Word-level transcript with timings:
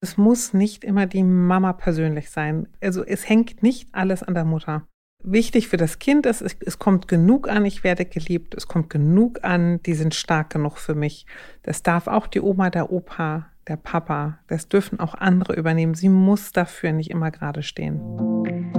Es 0.00 0.16
muss 0.16 0.52
nicht 0.54 0.84
immer 0.84 1.06
die 1.06 1.24
Mama 1.24 1.72
persönlich 1.72 2.30
sein. 2.30 2.68
Also 2.80 3.04
es 3.04 3.28
hängt 3.28 3.62
nicht 3.62 3.88
alles 3.92 4.22
an 4.22 4.34
der 4.34 4.44
Mutter. 4.44 4.86
Wichtig 5.24 5.66
für 5.66 5.76
das 5.76 5.98
Kind 5.98 6.26
ist, 6.26 6.40
es, 6.40 6.56
es, 6.64 6.78
kommt 6.78 7.08
genug 7.08 7.48
an, 7.48 7.64
ich 7.64 7.82
werde 7.82 8.04
geliebt, 8.04 8.54
es 8.54 8.68
kommt 8.68 8.88
genug 8.88 9.42
an, 9.42 9.82
die 9.82 9.94
sind 9.94 10.14
stark 10.14 10.50
genug 10.50 10.78
für 10.78 10.94
mich. 10.94 11.26
Das 11.64 11.82
darf 11.82 12.06
auch 12.06 12.28
die 12.28 12.40
Oma, 12.40 12.70
der 12.70 12.92
Opa, 12.92 13.50
der 13.66 13.76
Papa, 13.76 14.38
das 14.46 14.68
dürfen 14.68 15.00
auch 15.00 15.14
andere 15.14 15.54
übernehmen. 15.54 15.94
Sie 15.94 16.08
muss 16.08 16.52
dafür 16.52 16.92
nicht 16.92 17.10
immer 17.10 17.32
gerade 17.32 17.64
stehen. 17.64 18.77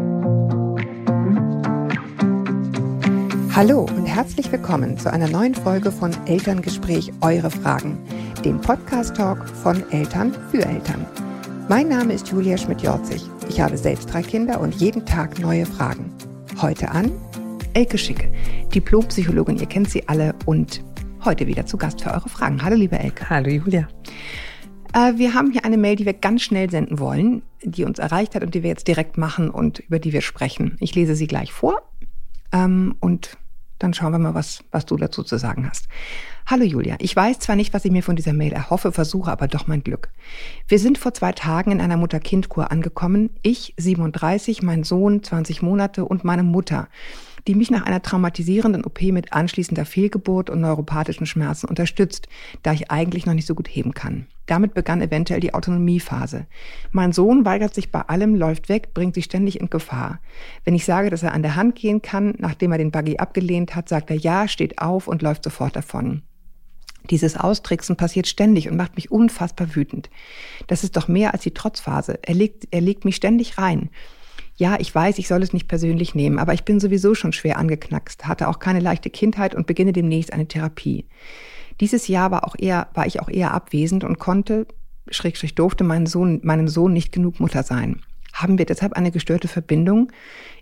Hallo 3.60 3.82
und 3.82 4.06
herzlich 4.06 4.50
willkommen 4.54 4.98
zu 4.98 5.12
einer 5.12 5.28
neuen 5.28 5.54
Folge 5.54 5.92
von 5.92 6.12
Elterngespräch 6.26 7.12
Eure 7.20 7.52
Fragen, 7.52 7.98
dem 8.46 8.62
Podcast-Talk 8.62 9.50
von 9.50 9.84
Eltern 9.92 10.34
für 10.50 10.64
Eltern. 10.64 11.06
Mein 11.68 11.90
Name 11.90 12.14
ist 12.14 12.30
Julia 12.30 12.58
Schmidt-Jorzig. 12.58 13.22
Ich 13.50 13.60
habe 13.60 13.78
selbst 13.78 14.14
drei 14.14 14.22
Kinder 14.22 14.62
und 14.62 14.76
jeden 14.76 15.06
Tag 15.06 15.40
neue 15.40 15.66
Fragen. 15.66 16.10
Heute 16.62 16.90
an 16.92 17.12
Elke 17.74 17.98
Schicke, 17.98 18.32
Diplompsychologin, 18.74 19.58
ihr 19.58 19.66
kennt 19.66 19.90
sie 19.90 20.08
alle 20.08 20.36
und 20.46 20.82
heute 21.26 21.46
wieder 21.46 21.66
zu 21.66 21.76
Gast 21.76 22.02
für 22.02 22.12
eure 22.12 22.30
Fragen. 22.30 22.64
Hallo 22.64 22.78
liebe 22.78 22.98
Elke. 22.98 23.30
Hallo 23.30 23.50
Julia. 23.50 23.90
Äh, 24.94 25.18
wir 25.18 25.34
haben 25.34 25.52
hier 25.52 25.66
eine 25.66 25.78
Mail, 25.78 25.98
die 25.98 26.06
wir 26.06 26.14
ganz 26.14 26.44
schnell 26.44 26.70
senden 26.70 26.98
wollen, 26.98 27.42
die 27.62 27.84
uns 27.84 28.00
erreicht 28.00 28.36
hat 28.36 28.44
und 28.46 28.56
die 28.56 28.64
wir 28.64 28.70
jetzt 28.70 28.88
direkt 28.88 29.18
machen 29.18 29.50
und 29.50 29.80
über 29.80 30.00
die 30.00 30.14
wir 30.14 30.22
sprechen. 30.22 30.78
Ich 30.80 30.96
lese 30.96 31.14
sie 31.14 31.28
gleich 31.28 31.52
vor 31.52 31.82
ähm, 32.54 32.96
und 33.02 33.38
dann 33.80 33.94
schauen 33.94 34.12
wir 34.12 34.20
mal, 34.20 34.36
was, 34.36 34.64
was 34.72 34.86
du 34.86 34.98
dazu 34.98 35.24
zu 35.24 35.38
sagen 35.38 35.68
hast. 35.68 35.88
Hallo 36.46 36.64
Julia, 36.64 36.96
ich 37.00 37.16
weiß 37.16 37.40
zwar 37.40 37.56
nicht, 37.56 37.74
was 37.74 37.86
ich 37.86 37.92
mir 37.92 38.04
von 38.04 38.16
dieser 38.16 38.34
Mail 38.34 38.54
erhoffe, 38.54 38.92
versuche 38.92 39.32
aber 39.32 39.48
doch 39.48 39.68
mein 39.68 39.84
Glück. 39.84 40.10
Wir 40.68 40.80
sind 40.80 40.98
vor 40.98 41.14
zwei 41.14 41.32
Tagen 41.32 41.72
in 41.72 41.82
einer 41.82 41.98
Mutter-Kind-Kur 41.98 42.72
angekommen. 42.72 43.30
Ich, 43.42 43.74
37, 43.78 44.62
mein 44.64 44.84
Sohn, 44.84 45.24
20 45.24 45.62
Monate 45.62 46.06
und 46.06 46.24
meine 46.24 46.44
Mutter 46.44 46.88
die 47.48 47.56
mich 47.56 47.72
nach 47.72 47.86
einer 47.86 48.02
traumatisierenden 48.02 48.84
OP 48.86 49.02
mit 49.02 49.34
anschließender 49.34 49.86
Fehlgeburt 49.86 50.50
und 50.50 50.62
neuropathischen 50.62 51.26
Schmerzen 51.26 51.68
unterstützt, 51.68 52.28
da 52.64 52.74
ich 52.74 52.92
eigentlich 52.92 53.26
noch 53.26 53.34
nicht 53.34 53.48
so 53.48 53.56
gut 53.56 53.68
heben 53.68 53.94
kann. 53.94 54.28
Damit 54.46 54.74
begann 54.74 55.02
eventuell 55.02 55.40
die 55.40 55.54
Autonomiephase. 55.54 56.48
Mein 56.92 57.12
Sohn 57.12 57.46
weigert 57.46 57.76
sich 57.76 57.92
bei 57.92 58.02
allem, 58.02 58.34
läuft 58.34 58.68
weg, 58.68 58.96
bringt 58.96 59.14
sich 59.14 59.26
ständig 59.26 59.60
in 59.60 59.70
Gefahr. 59.70 60.20
Wenn 60.66 60.74
ich 60.74 60.86
sage, 60.86 61.12
dass 61.12 61.22
er 61.22 61.34
an 61.34 61.44
der 61.44 61.56
Hand 61.56 61.76
gehen 61.76 62.02
kann, 62.02 62.34
nachdem 62.40 62.72
er 62.72 62.80
den 62.80 62.92
Buggy 62.92 63.18
abgelehnt 63.18 63.76
hat, 63.76 63.90
sagt 63.90 64.10
er 64.10 64.18
ja, 64.18 64.48
steht 64.48 64.80
auf 64.80 65.08
und 65.08 65.22
läuft 65.22 65.44
sofort 65.44 65.76
davon. 65.76 66.24
Dieses 67.10 67.38
Austricksen 67.38 67.96
passiert 67.96 68.28
ständig 68.28 68.70
und 68.70 68.78
macht 68.78 68.96
mich 68.96 69.12
unfassbar 69.12 69.76
wütend. 69.76 70.10
Das 70.68 70.84
ist 70.84 70.96
doch 70.96 71.08
mehr 71.08 71.34
als 71.34 71.44
die 71.44 71.54
Trotzphase. 71.54 72.20
Er 72.22 72.36
legt, 72.36 72.68
er 72.72 72.82
legt 72.82 73.06
mich 73.06 73.16
ständig 73.16 73.58
rein. 73.58 73.90
Ja, 74.60 74.76
ich 74.78 74.94
weiß, 74.94 75.20
ich 75.20 75.30
soll 75.30 75.42
es 75.42 75.54
nicht 75.54 75.70
persönlich 75.70 76.16
nehmen, 76.16 76.38
aber 76.38 76.54
ich 76.54 76.66
bin 76.66 76.82
sowieso 76.82 77.16
schon 77.16 77.32
schwer 77.32 77.58
angeknackst, 77.58 78.28
hatte 78.28 78.50
auch 78.50 78.60
keine 78.60 78.82
leichte 78.82 79.10
Kindheit 79.10 79.56
und 79.56 79.68
beginne 79.68 79.94
demnächst 79.94 80.34
eine 80.34 80.50
Therapie. 80.50 81.06
Dieses 81.80 82.10
Jahr 82.10 82.30
war 82.30 82.46
auch 82.46 82.56
eher, 82.60 82.90
war 82.94 83.08
ich 83.08 83.22
auch 83.22 83.30
eher 83.30 83.54
abwesend 83.54 84.04
und 84.04 84.20
konnte, 84.20 84.68
schrägstrich 85.10 85.56
durfte 85.56 85.86
meinen 85.86 86.08
Sohn, 86.08 86.42
meinem 86.44 86.68
Sohn 86.68 86.92
nicht 86.92 87.14
genug 87.14 87.40
Mutter 87.40 87.64
sein. 87.64 88.02
Haben 88.34 88.58
wir 88.58 88.66
deshalb 88.66 88.94
eine 88.94 89.12
gestörte 89.12 89.48
Verbindung? 89.48 90.12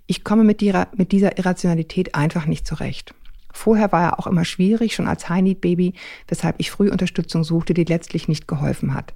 Ich 0.05 0.23
komme 0.23 0.43
mit, 0.43 0.61
dieser, 0.61 0.89
mit 0.95 1.11
dieser 1.11 1.39
Irrationalität 1.39 2.13
einfach 2.13 2.45
nicht 2.45 2.67
zurecht. 2.67 3.15
Vorher 3.51 3.91
war 3.91 4.03
er 4.03 4.19
auch 4.19 4.27
immer 4.27 4.45
schwierig, 4.45 4.93
schon 4.93 5.07
als 5.07 5.27
High-Need-Baby, 5.27 5.93
weshalb 6.27 6.57
ich 6.59 6.69
früh 6.69 6.91
Unterstützung 6.91 7.43
suchte, 7.43 7.73
die 7.73 7.85
letztlich 7.85 8.27
nicht 8.27 8.47
geholfen 8.47 8.93
hat. 8.93 9.15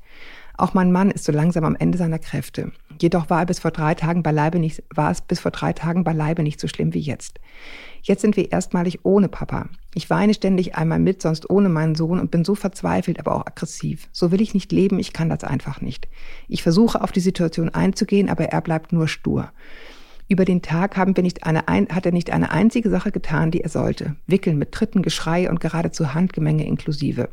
Auch 0.58 0.74
mein 0.74 0.92
Mann 0.92 1.12
ist 1.12 1.24
so 1.24 1.32
langsam 1.32 1.64
am 1.64 1.76
Ende 1.76 1.98
seiner 1.98 2.20
Kräfte. 2.20 2.72
Jedoch 3.02 3.30
war 3.30 3.40
er 3.40 3.46
bis 3.46 3.60
vor 3.60 3.72
drei 3.72 3.96
Tagen 3.96 4.22
beileibe 4.22 4.60
nicht, 4.60 4.84
war 4.94 5.12
es 5.12 5.22
bis 5.22 5.40
vor 5.40 5.52
drei 5.52 5.74
Tagen 5.74 6.04
beileibe 6.04 6.44
nicht 6.44 6.60
so 6.60 6.68
schlimm 6.68 6.94
wie 6.94 7.00
jetzt. 7.00 7.40
Jetzt 8.04 8.22
sind 8.22 8.38
wir 8.38 8.52
erstmalig 8.52 9.00
ohne 9.04 9.28
Papa. 9.28 9.70
Ich 9.94 10.10
weine 10.10 10.34
ständig 10.34 10.76
einmal 10.76 11.00
mit, 11.00 11.22
sonst 11.22 11.50
ohne 11.50 11.70
meinen 11.70 11.96
Sohn 11.96 12.20
und 12.20 12.32
bin 12.32 12.46
so 12.46 12.56
verzweifelt, 12.56 13.20
aber 13.20 13.36
auch 13.36 13.46
aggressiv. 13.46 14.08
So 14.12 14.32
will 14.32 14.42
ich 14.42 14.54
nicht 14.54 14.72
leben, 14.72 15.00
ich 15.00 15.14
kann 15.14 15.30
das 15.30 15.44
einfach 15.44 15.82
nicht. 15.82 16.08
Ich 16.48 16.64
versuche 16.64 17.02
auf 17.02 17.12
die 17.12 17.20
Situation 17.20 17.70
einzugehen, 17.70 18.30
aber 18.30 18.46
er 18.46 18.62
bleibt 18.62 18.94
nur 18.94 19.08
stur. 19.08 19.52
Über 20.28 20.46
den 20.46 20.62
Tag 20.62 20.96
haben 20.96 21.16
wir 21.16 21.24
nicht 21.24 21.44
eine, 21.44 21.66
hat 21.68 22.06
er 22.06 22.14
nicht 22.14 22.32
eine 22.32 22.52
einzige 22.52 22.90
Sache 22.90 23.12
getan, 23.12 23.52
die 23.52 23.62
er 23.62 23.70
sollte. 23.70 24.16
Wickeln 24.28 24.58
mit 24.58 24.72
Tritten, 24.72 25.02
Geschrei 25.02 25.50
und 25.50 25.60
geradezu 25.60 26.14
Handgemenge 26.14 26.66
inklusive. 26.66 27.30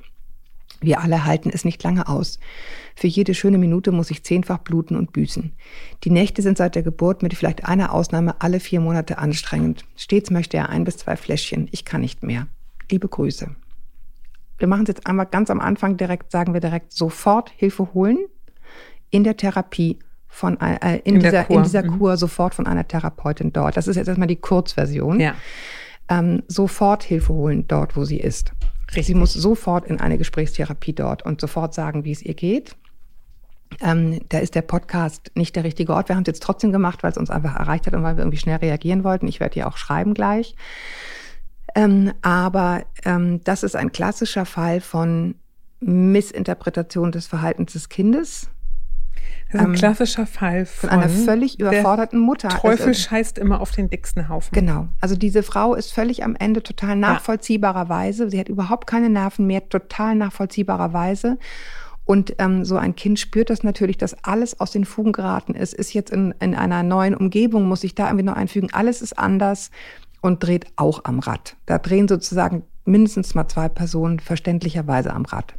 Wir 0.80 1.00
alle 1.00 1.24
halten 1.24 1.50
es 1.52 1.64
nicht 1.64 1.82
lange 1.82 2.08
aus. 2.08 2.38
Für 2.94 3.08
jede 3.08 3.34
schöne 3.34 3.58
Minute 3.58 3.90
muss 3.90 4.10
ich 4.10 4.24
zehnfach 4.24 4.58
bluten 4.58 4.96
und 4.96 5.12
büßen. 5.12 5.52
Die 6.04 6.10
Nächte 6.10 6.42
sind 6.42 6.56
seit 6.58 6.74
der 6.74 6.82
Geburt 6.82 7.22
mit 7.22 7.34
vielleicht 7.34 7.64
einer 7.64 7.92
Ausnahme 7.92 8.40
alle 8.40 8.60
vier 8.60 8.80
Monate 8.80 9.18
anstrengend. 9.18 9.84
Stets 9.96 10.30
möchte 10.30 10.56
er 10.56 10.68
ein 10.68 10.84
bis 10.84 10.98
zwei 10.98 11.16
Fläschchen. 11.16 11.68
Ich 11.72 11.84
kann 11.84 12.00
nicht 12.00 12.22
mehr. 12.22 12.46
Liebe 12.90 13.08
Grüße. 13.08 13.50
Wir 14.58 14.68
machen 14.68 14.82
es 14.82 14.88
jetzt 14.88 15.06
einmal 15.06 15.26
ganz 15.26 15.50
am 15.50 15.60
Anfang 15.60 15.96
direkt, 15.96 16.32
sagen 16.32 16.52
wir 16.54 16.60
direkt 16.60 16.92
sofort 16.92 17.50
Hilfe 17.56 17.94
holen 17.94 18.18
in 19.10 19.24
der 19.24 19.36
Therapie 19.36 19.98
von 20.26 20.60
äh, 20.60 20.98
in, 20.98 21.16
in, 21.16 21.20
dieser, 21.20 21.48
in 21.50 21.62
dieser 21.62 21.82
mhm. 21.82 21.98
Kur 21.98 22.16
sofort 22.16 22.54
von 22.54 22.66
einer 22.66 22.86
Therapeutin 22.86 23.52
dort. 23.52 23.76
Das 23.76 23.88
ist 23.88 23.96
jetzt 23.96 24.08
erstmal 24.08 24.28
die 24.28 24.36
Kurzversion. 24.36 25.20
Ja. 25.20 25.34
Ähm, 26.08 26.42
sofort 26.48 27.02
Hilfe 27.02 27.32
holen 27.32 27.66
dort, 27.66 27.96
wo 27.96 28.04
sie 28.04 28.18
ist. 28.18 28.52
Richtig. 28.88 29.06
Sie 29.06 29.14
muss 29.14 29.32
sofort 29.32 29.86
in 29.86 30.00
eine 30.00 30.18
Gesprächstherapie 30.18 30.94
dort 30.94 31.24
und 31.24 31.40
sofort 31.40 31.74
sagen, 31.74 32.04
wie 32.04 32.12
es 32.12 32.22
ihr 32.22 32.34
geht. 32.34 32.76
Ähm, 33.80 34.20
da 34.30 34.38
ist 34.38 34.54
der 34.54 34.62
Podcast 34.62 35.30
nicht 35.34 35.54
der 35.54 35.64
richtige 35.64 35.92
Ort. 35.94 36.08
Wir 36.08 36.16
haben 36.16 36.22
es 36.22 36.28
jetzt 36.28 36.42
trotzdem 36.42 36.72
gemacht, 36.72 37.02
weil 37.02 37.10
es 37.10 37.18
uns 37.18 37.30
einfach 37.30 37.54
erreicht 37.54 37.86
hat 37.86 37.94
und 37.94 38.02
weil 38.02 38.16
wir 38.16 38.22
irgendwie 38.22 38.38
schnell 38.38 38.56
reagieren 38.56 39.04
wollten. 39.04 39.28
Ich 39.28 39.40
werde 39.40 39.58
ihr 39.58 39.68
auch 39.68 39.76
schreiben 39.76 40.14
gleich. 40.14 40.56
Ähm, 41.74 42.12
aber 42.22 42.84
ähm, 43.04 43.42
das 43.44 43.62
ist 43.62 43.76
ein 43.76 43.92
klassischer 43.92 44.46
Fall 44.46 44.80
von 44.80 45.34
Missinterpretation 45.80 47.12
des 47.12 47.26
Verhaltens 47.26 47.74
des 47.74 47.88
Kindes. 47.88 48.48
Das 49.50 49.60
ist 49.62 49.66
ein 49.66 49.72
ähm, 49.72 49.78
klassischer 49.78 50.26
Fall 50.26 50.66
von, 50.66 50.90
von 50.90 50.98
einer 50.98 51.08
völlig 51.08 51.58
überforderten 51.58 52.20
Mutter. 52.20 52.48
Teufel 52.48 52.88
also, 52.88 53.00
scheißt 53.00 53.38
immer 53.38 53.60
auf 53.60 53.70
den 53.70 53.88
dicksten 53.88 54.28
Haufen. 54.28 54.50
Genau. 54.52 54.88
Also 55.00 55.16
diese 55.16 55.42
Frau 55.42 55.74
ist 55.74 55.92
völlig 55.92 56.22
am 56.22 56.36
Ende 56.36 56.62
total 56.62 56.96
nachvollziehbarerweise. 56.96 58.28
Sie 58.30 58.38
hat 58.38 58.48
überhaupt 58.48 58.86
keine 58.86 59.08
Nerven 59.08 59.46
mehr, 59.46 59.66
total 59.68 60.16
nachvollziehbarerweise. 60.16 61.38
Und 62.04 62.34
ähm, 62.38 62.64
so 62.64 62.76
ein 62.76 62.96
Kind 62.96 63.18
spürt 63.18 63.50
das 63.50 63.62
natürlich, 63.62 63.98
dass 63.98 64.22
alles 64.24 64.60
aus 64.60 64.70
den 64.70 64.84
Fugen 64.86 65.12
geraten 65.12 65.54
ist, 65.54 65.74
ist 65.74 65.92
jetzt 65.92 66.10
in, 66.10 66.34
in 66.40 66.54
einer 66.54 66.82
neuen 66.82 67.14
Umgebung, 67.14 67.68
muss 67.68 67.82
sich 67.82 67.94
da 67.94 68.06
irgendwie 68.06 68.24
noch 68.24 68.36
einfügen. 68.36 68.70
Alles 68.72 69.02
ist 69.02 69.18
anders 69.18 69.70
und 70.20 70.42
dreht 70.42 70.66
auch 70.76 71.04
am 71.04 71.18
Rad. 71.18 71.56
Da 71.66 71.78
drehen 71.78 72.08
sozusagen 72.08 72.64
mindestens 72.86 73.34
mal 73.34 73.46
zwei 73.48 73.68
Personen 73.68 74.20
verständlicherweise 74.20 75.12
am 75.12 75.24
Rad. 75.26 75.54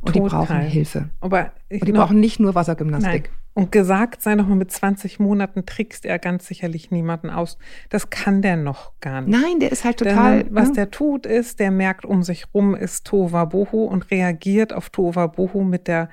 Und 0.00 0.14
Total. 0.14 0.22
die 0.22 0.34
brauchen 0.34 0.60
Hilfe. 0.60 1.10
Aber 1.20 1.52
und 1.70 1.86
die 1.86 1.92
noch, 1.92 2.00
brauchen 2.00 2.20
nicht 2.20 2.40
nur 2.40 2.54
Wassergymnastik. 2.54 3.24
Nein. 3.24 3.40
Und 3.52 3.72
gesagt 3.72 4.22
sei 4.22 4.36
noch 4.36 4.46
mal, 4.46 4.54
mit 4.54 4.70
20 4.70 5.18
Monaten 5.18 5.66
trickst 5.66 6.06
er 6.06 6.18
ganz 6.18 6.46
sicherlich 6.46 6.90
niemanden 6.90 7.30
aus. 7.30 7.58
Das 7.88 8.08
kann 8.08 8.42
der 8.42 8.56
noch 8.56 8.92
gar 9.00 9.20
nicht. 9.20 9.38
Nein, 9.38 9.60
der 9.60 9.72
ist 9.72 9.84
halt 9.84 9.98
total. 9.98 10.44
Denn, 10.44 10.54
was 10.54 10.68
ne? 10.68 10.74
der 10.74 10.90
tut, 10.90 11.26
ist, 11.26 11.60
der 11.60 11.70
merkt 11.70 12.06
um 12.06 12.22
sich 12.22 12.46
rum, 12.54 12.74
ist 12.74 13.06
Tova 13.06 13.44
Bohu 13.44 13.84
und 13.84 14.10
reagiert 14.10 14.72
auf 14.72 14.88
Tova 14.90 15.26
Bohu 15.26 15.64
mit 15.64 15.88
der 15.88 16.08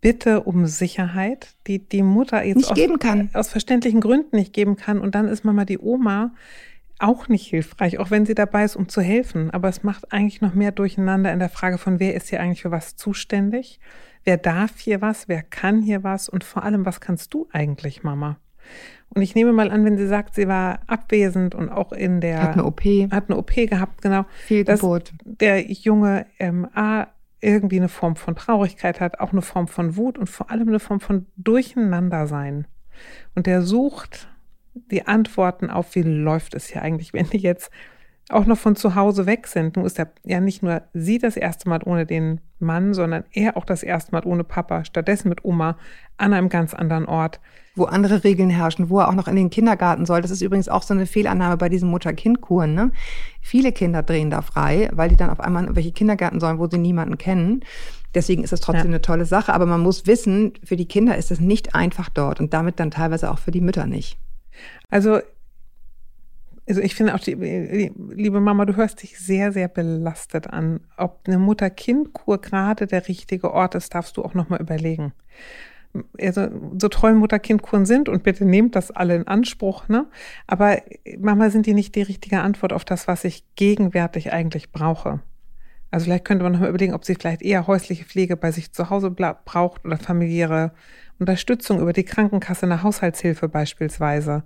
Bitte 0.00 0.42
um 0.42 0.66
Sicherheit, 0.66 1.54
die 1.66 1.78
die 1.78 2.02
Mutter 2.02 2.42
jetzt 2.42 2.56
nicht 2.56 2.70
aus, 2.70 2.74
geben 2.74 2.98
kann. 2.98 3.30
aus 3.34 3.48
verständlichen 3.48 4.00
Gründen 4.00 4.36
nicht 4.36 4.52
geben 4.52 4.76
kann. 4.76 4.98
Und 4.98 5.14
dann 5.14 5.28
ist 5.28 5.44
Mama 5.44 5.66
die 5.66 5.78
Oma, 5.78 6.32
auch 7.02 7.28
nicht 7.28 7.46
hilfreich, 7.46 7.98
auch 7.98 8.10
wenn 8.10 8.26
sie 8.26 8.34
dabei 8.34 8.64
ist, 8.64 8.76
um 8.76 8.88
zu 8.88 9.00
helfen. 9.00 9.50
Aber 9.50 9.68
es 9.68 9.82
macht 9.82 10.12
eigentlich 10.12 10.40
noch 10.40 10.54
mehr 10.54 10.72
Durcheinander 10.72 11.32
in 11.32 11.38
der 11.38 11.48
Frage 11.48 11.78
von, 11.78 12.00
wer 12.00 12.14
ist 12.14 12.28
hier 12.28 12.40
eigentlich 12.40 12.62
für 12.62 12.70
was 12.70 12.96
zuständig? 12.96 13.80
Wer 14.24 14.36
darf 14.36 14.78
hier 14.78 15.00
was? 15.00 15.28
Wer 15.28 15.42
kann 15.42 15.82
hier 15.82 16.04
was? 16.04 16.28
Und 16.28 16.44
vor 16.44 16.64
allem, 16.64 16.84
was 16.84 17.00
kannst 17.00 17.32
du 17.34 17.48
eigentlich, 17.52 18.02
Mama? 18.02 18.38
Und 19.08 19.22
ich 19.22 19.34
nehme 19.34 19.52
mal 19.52 19.70
an, 19.70 19.84
wenn 19.84 19.96
sie 19.96 20.06
sagt, 20.06 20.34
sie 20.34 20.46
war 20.46 20.80
abwesend 20.86 21.54
und 21.54 21.68
auch 21.68 21.92
in 21.92 22.20
der. 22.20 22.42
Hat 22.42 22.52
eine 22.52 22.64
OP. 22.64 22.84
Hat 22.84 23.28
eine 23.28 23.36
OP 23.36 23.54
gehabt, 23.54 24.02
genau. 24.02 24.24
Fehlgeburt. 24.46 25.12
Dass 25.24 25.36
der 25.38 25.70
Junge 25.70 26.26
ähm, 26.38 26.68
A, 26.74 27.08
irgendwie 27.40 27.78
eine 27.78 27.88
Form 27.88 28.16
von 28.16 28.36
Traurigkeit 28.36 29.00
hat, 29.00 29.18
auch 29.18 29.32
eine 29.32 29.42
Form 29.42 29.66
von 29.66 29.96
Wut 29.96 30.18
und 30.18 30.28
vor 30.28 30.50
allem 30.50 30.68
eine 30.68 30.78
Form 30.78 31.00
von 31.00 31.26
Durcheinandersein. 31.36 32.66
Und 33.34 33.46
der 33.46 33.62
sucht 33.62 34.28
die 34.74 35.06
Antworten 35.06 35.70
auf, 35.70 35.94
wie 35.94 36.02
läuft 36.02 36.54
es 36.54 36.66
hier 36.66 36.82
eigentlich, 36.82 37.12
wenn 37.12 37.28
die 37.28 37.38
jetzt 37.38 37.70
auch 38.30 38.46
noch 38.46 38.58
von 38.58 38.76
zu 38.76 38.94
Hause 38.94 39.26
weg 39.26 39.46
sind. 39.46 39.76
Nun 39.76 39.84
ist 39.84 39.98
ja, 39.98 40.06
ja 40.24 40.40
nicht 40.40 40.62
nur 40.62 40.82
sie 40.94 41.18
das 41.18 41.36
erste 41.36 41.68
Mal 41.68 41.80
ohne 41.84 42.06
den 42.06 42.40
Mann, 42.58 42.94
sondern 42.94 43.24
er 43.32 43.56
auch 43.56 43.64
das 43.64 43.82
erste 43.82 44.12
Mal 44.12 44.22
ohne 44.24 44.44
Papa, 44.44 44.84
stattdessen 44.84 45.28
mit 45.28 45.44
Oma 45.44 45.76
an 46.16 46.32
einem 46.32 46.48
ganz 46.48 46.74
anderen 46.74 47.06
Ort. 47.06 47.40
Wo 47.76 47.84
andere 47.84 48.24
Regeln 48.24 48.50
herrschen, 48.50 48.90
wo 48.90 48.98
er 48.98 49.08
auch 49.08 49.14
noch 49.14 49.28
in 49.28 49.36
den 49.36 49.48
Kindergarten 49.48 50.04
soll. 50.04 50.20
Das 50.22 50.30
ist 50.30 50.42
übrigens 50.42 50.68
auch 50.68 50.82
so 50.82 50.92
eine 50.92 51.06
Fehlannahme 51.06 51.56
bei 51.56 51.68
diesen 51.68 51.88
Mutter-Kind-Kuren. 51.88 52.74
Ne? 52.74 52.90
Viele 53.40 53.72
Kinder 53.72 54.02
drehen 54.02 54.30
da 54.30 54.42
frei, 54.42 54.90
weil 54.92 55.08
die 55.08 55.16
dann 55.16 55.30
auf 55.30 55.40
einmal 55.40 55.66
in 55.66 55.76
welche 55.76 55.92
Kindergärten 55.92 56.40
sollen, 56.40 56.58
wo 56.58 56.66
sie 56.66 56.78
niemanden 56.78 57.16
kennen. 57.16 57.64
Deswegen 58.14 58.42
ist 58.42 58.52
es 58.52 58.60
trotzdem 58.60 58.86
ja. 58.86 58.90
eine 58.90 59.02
tolle 59.02 59.24
Sache. 59.24 59.54
Aber 59.54 59.66
man 59.66 59.80
muss 59.80 60.06
wissen, 60.06 60.52
für 60.64 60.76
die 60.76 60.88
Kinder 60.88 61.16
ist 61.16 61.30
es 61.30 61.40
nicht 61.40 61.74
einfach 61.74 62.08
dort 62.08 62.40
und 62.40 62.52
damit 62.52 62.80
dann 62.80 62.90
teilweise 62.90 63.30
auch 63.30 63.38
für 63.38 63.52
die 63.52 63.60
Mütter 63.60 63.86
nicht. 63.86 64.18
Also, 64.88 65.20
also 66.68 66.80
ich 66.80 66.94
finde 66.94 67.14
auch, 67.14 67.20
die, 67.20 67.34
liebe 67.34 68.40
Mama, 68.40 68.64
du 68.64 68.76
hörst 68.76 69.02
dich 69.02 69.18
sehr, 69.18 69.52
sehr 69.52 69.68
belastet 69.68 70.48
an. 70.48 70.80
Ob 70.96 71.22
eine 71.26 71.38
Mutter-Kind-Kur 71.38 72.40
gerade 72.40 72.86
der 72.86 73.08
richtige 73.08 73.52
Ort 73.52 73.74
ist, 73.74 73.94
darfst 73.94 74.16
du 74.16 74.22
auch 74.22 74.34
nochmal 74.34 74.60
überlegen 74.60 75.12
also 76.20 76.48
so 76.78 76.88
toll 76.88 77.14
Mutter-Kind-Kuren 77.14 77.84
sind 77.84 78.08
und 78.08 78.22
bitte 78.22 78.44
nehmt 78.44 78.76
das 78.76 78.90
alle 78.90 79.16
in 79.16 79.26
Anspruch, 79.26 79.88
ne? 79.88 80.06
Aber 80.46 80.78
manchmal 81.18 81.50
sind 81.50 81.66
die 81.66 81.74
nicht 81.74 81.94
die 81.94 82.02
richtige 82.02 82.40
Antwort 82.40 82.72
auf 82.72 82.84
das, 82.84 83.08
was 83.08 83.24
ich 83.24 83.44
gegenwärtig 83.56 84.32
eigentlich 84.32 84.70
brauche. 84.70 85.20
Also 85.90 86.04
vielleicht 86.04 86.24
könnte 86.24 86.44
man 86.44 86.52
noch 86.52 86.60
mal 86.60 86.68
überlegen, 86.68 86.94
ob 86.94 87.04
sie 87.04 87.16
vielleicht 87.16 87.42
eher 87.42 87.66
häusliche 87.66 88.04
Pflege 88.04 88.36
bei 88.36 88.52
sich 88.52 88.72
zu 88.72 88.90
Hause 88.90 89.10
braucht 89.10 89.84
oder 89.84 89.96
familiäre 89.96 90.72
Unterstützung 91.20 91.80
über 91.80 91.92
die 91.92 92.04
Krankenkasse, 92.04 92.66
eine 92.66 92.82
Haushaltshilfe 92.82 93.48
beispielsweise. 93.48 94.42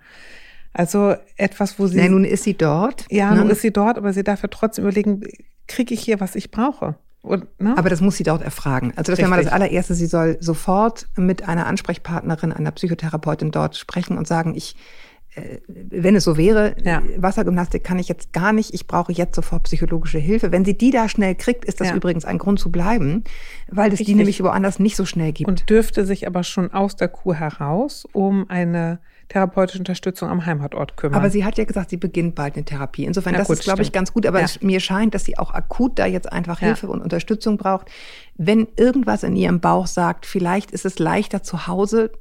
Also 0.73 1.15
etwas, 1.37 1.79
wo 1.79 1.87
sie. 1.87 1.99
Nein, 1.99 2.11
nun 2.11 2.25
ist 2.25 2.43
sie 2.43 2.55
dort. 2.55 3.07
Ja, 3.11 3.31
ne? 3.31 3.41
nun 3.41 3.51
ist 3.51 3.63
sie 3.63 3.73
dort, 3.73 3.97
aber 3.97 4.13
sie 4.13 4.25
darf 4.25 4.43
ja 4.43 4.49
trotzdem 4.49 4.85
überlegen, 4.85 5.23
kriege 5.69 5.95
ich 5.95 6.01
hier, 6.01 6.21
was 6.21 6.35
ich 6.35 6.51
brauche? 6.51 6.97
Und, 7.23 7.47
ne? 7.59 7.75
Aber 7.79 7.89
das 7.89 8.01
muss 8.03 8.17
sie 8.17 8.25
dort 8.25 8.43
erfragen. 8.43 8.93
Also 8.97 9.13
das 9.13 9.19
wäre 9.19 9.31
mal 9.31 9.43
das 9.43 9.51
allererste. 9.51 9.95
Sie 9.95 10.07
soll 10.07 10.37
sofort 10.41 11.07
mit 11.17 11.49
einer 11.49 11.67
Ansprechpartnerin, 11.67 12.53
einer 12.53 12.71
Psychotherapeutin 12.73 13.51
dort 13.51 13.77
sprechen 13.77 14.19
und 14.19 14.27
sagen, 14.27 14.55
ich, 14.55 14.77
wenn 15.67 16.15
es 16.15 16.25
so 16.25 16.37
wäre, 16.37 16.77
ja. 16.85 17.03
Wassergymnastik 17.17 17.83
kann 17.83 17.99
ich 17.99 18.09
jetzt 18.09 18.33
gar 18.33 18.53
nicht, 18.53 18.73
ich 18.73 18.87
brauche 18.87 19.13
jetzt 19.13 19.35
sofort 19.35 19.65
psychologische 19.65 20.19
Hilfe. 20.19 20.53
Wenn 20.53 20.65
sie 20.65 20.79
die 20.79 20.91
da 20.91 21.09
schnell 21.09 21.35
kriegt, 21.35 21.65
ist 21.65 21.81
das 21.81 21.89
ja. 21.89 21.97
übrigens 21.97 22.25
ein 22.25 22.39
Grund 22.39 22.61
zu 22.61 22.71
bleiben, 22.71 23.25
weil 23.69 23.93
es 23.93 23.99
die 23.99 24.15
nämlich 24.15 24.43
woanders 24.43 24.79
nicht 24.79 24.97
so 24.97 25.05
schnell 25.05 25.33
gibt. 25.33 25.49
Und 25.49 25.69
dürfte 25.69 26.07
sich 26.07 26.27
aber 26.27 26.45
schon 26.45 26.73
aus 26.73 26.95
der 26.95 27.09
Kur 27.09 27.35
heraus 27.35 28.07
um 28.13 28.49
eine 28.49 29.01
therapeutische 29.29 29.79
Unterstützung 29.79 30.29
am 30.29 30.47
Heimatort 30.47 30.97
kümmern. 30.97 31.19
Aber 31.19 31.31
sie 31.31 31.45
hat 31.45 31.59
ja 31.59 31.65
gesagt, 31.65 31.91
sie 31.91 31.97
beginnt 31.97 32.35
bald 32.35 32.55
eine 32.55 32.65
Therapie. 32.65 33.05
Insofern, 33.05 33.33
ja, 33.33 33.39
das 33.39 33.49
gut, 33.49 33.59
ist, 33.59 33.65
glaube 33.65 33.83
ich, 33.83 33.91
ganz 33.91 34.13
gut. 34.13 34.27
Aber 34.27 34.39
ja. 34.39 34.45
es, 34.45 34.63
mir 34.63 34.81
scheint, 34.81 35.15
dass 35.15 35.25
sie 35.25 35.39
auch 35.39 35.53
akut 35.53 35.99
da 35.99 36.07
jetzt 36.07 36.31
einfach 36.31 36.61
Hilfe 36.61 36.87
ja. 36.87 36.93
und 36.93 37.01
Unterstützung 37.01 37.57
braucht. 37.57 37.91
Wenn 38.37 38.69
irgendwas 38.77 39.23
in 39.23 39.35
ihrem 39.35 39.61
Bauch 39.61 39.87
sagt, 39.87 40.27
vielleicht 40.27 40.71
ist 40.71 40.85
es 40.85 40.99
leichter 40.99 41.43
zu 41.43 41.67
Hause, 41.67 42.13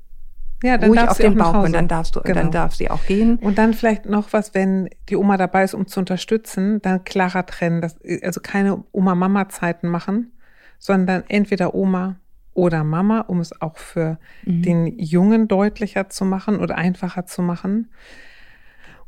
ja, 0.64 0.78
dann 0.78 0.90
ruhig 0.90 1.08
auf 1.08 1.18
den 1.18 1.36
Bauch 1.36 1.64
und 1.64 1.74
dann 1.74 1.88
darfst 1.88 2.16
du, 2.16 2.22
genau. 2.22 2.40
dann 2.40 2.52
darf 2.52 2.74
sie 2.74 2.90
auch 2.90 3.06
gehen. 3.06 3.36
Und 3.38 3.58
dann 3.58 3.74
vielleicht 3.74 4.06
noch 4.06 4.32
was, 4.32 4.54
wenn 4.54 4.90
die 5.10 5.18
Oma 5.18 5.38
dabei 5.38 5.64
ist, 5.64 5.74
um 5.74 5.88
zu 5.88 6.00
unterstützen, 6.00 6.82
dann 6.82 7.04
klarer 7.04 7.46
trennen, 7.46 7.82
dass, 7.82 7.98
also 8.24 8.40
keine 8.42 8.84
Oma-Mama-Zeiten 8.94 9.90
machen, 9.90 10.32
sondern 10.80 11.24
entweder 11.28 11.76
Oma 11.76 12.16
oder 12.54 12.84
Mama, 12.84 13.22
um 13.22 13.40
es 13.40 13.62
auch 13.62 13.78
für 13.78 14.20
mhm. 14.46 14.62
den 14.62 15.00
Jungen 15.00 15.48
deutlicher 15.48 16.10
zu 16.10 16.26
machen 16.26 16.60
oder 16.60 16.76
einfacher 16.76 17.26
zu 17.26 17.42
machen. 17.42 17.90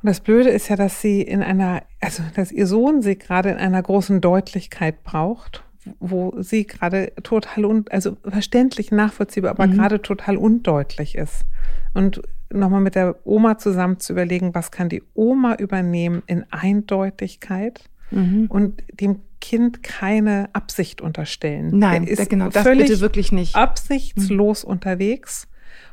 Und 0.02 0.08
das 0.10 0.20
Blöde 0.20 0.50
ist 0.50 0.70
ja, 0.70 0.76
dass 0.76 1.02
sie 1.02 1.22
in 1.22 1.42
einer, 1.42 1.84
also 2.02 2.24
dass 2.36 2.52
ihr 2.52 2.68
Sohn 2.68 3.02
sie 3.02 3.18
gerade 3.18 3.50
in 3.50 3.58
einer 3.58 3.82
großen 3.82 4.22
Deutlichkeit 4.22 5.04
braucht, 5.04 5.65
wo 6.00 6.34
sie 6.42 6.66
gerade 6.66 7.14
total 7.24 7.66
un, 7.66 7.86
also 7.90 8.18
verständlich 8.24 8.92
nachvollziehbar, 8.92 9.52
aber 9.52 9.68
mhm. 9.68 9.74
gerade 9.74 10.02
total 10.02 10.38
undeutlich 10.38 11.16
ist. 11.16 11.46
Und 11.94 12.22
nochmal 12.52 12.82
mit 12.82 12.96
der 12.96 13.16
Oma 13.24 13.58
zusammen 13.58 14.00
zu 14.00 14.14
überlegen, 14.14 14.56
was 14.56 14.72
kann 14.72 14.90
die 14.90 15.04
Oma 15.14 15.56
übernehmen 15.56 16.24
in 16.28 16.46
Eindeutigkeit 16.52 17.90
mhm. 18.12 18.48
und 18.50 18.84
dem 19.00 19.22
Kind 19.42 19.84
keine 19.84 20.50
Absicht 20.54 21.02
unterstellen. 21.02 21.78
Nein, 21.78 22.06
ist 22.06 22.30
genau, 22.30 22.50
das 22.50 22.64
völlig 22.64 22.88
bitte 22.88 23.02
wirklich 23.02 23.32
nicht. 23.32 23.56
Absichtslos 23.56 24.64
mhm. 24.64 24.72
unterwegs 24.72 25.48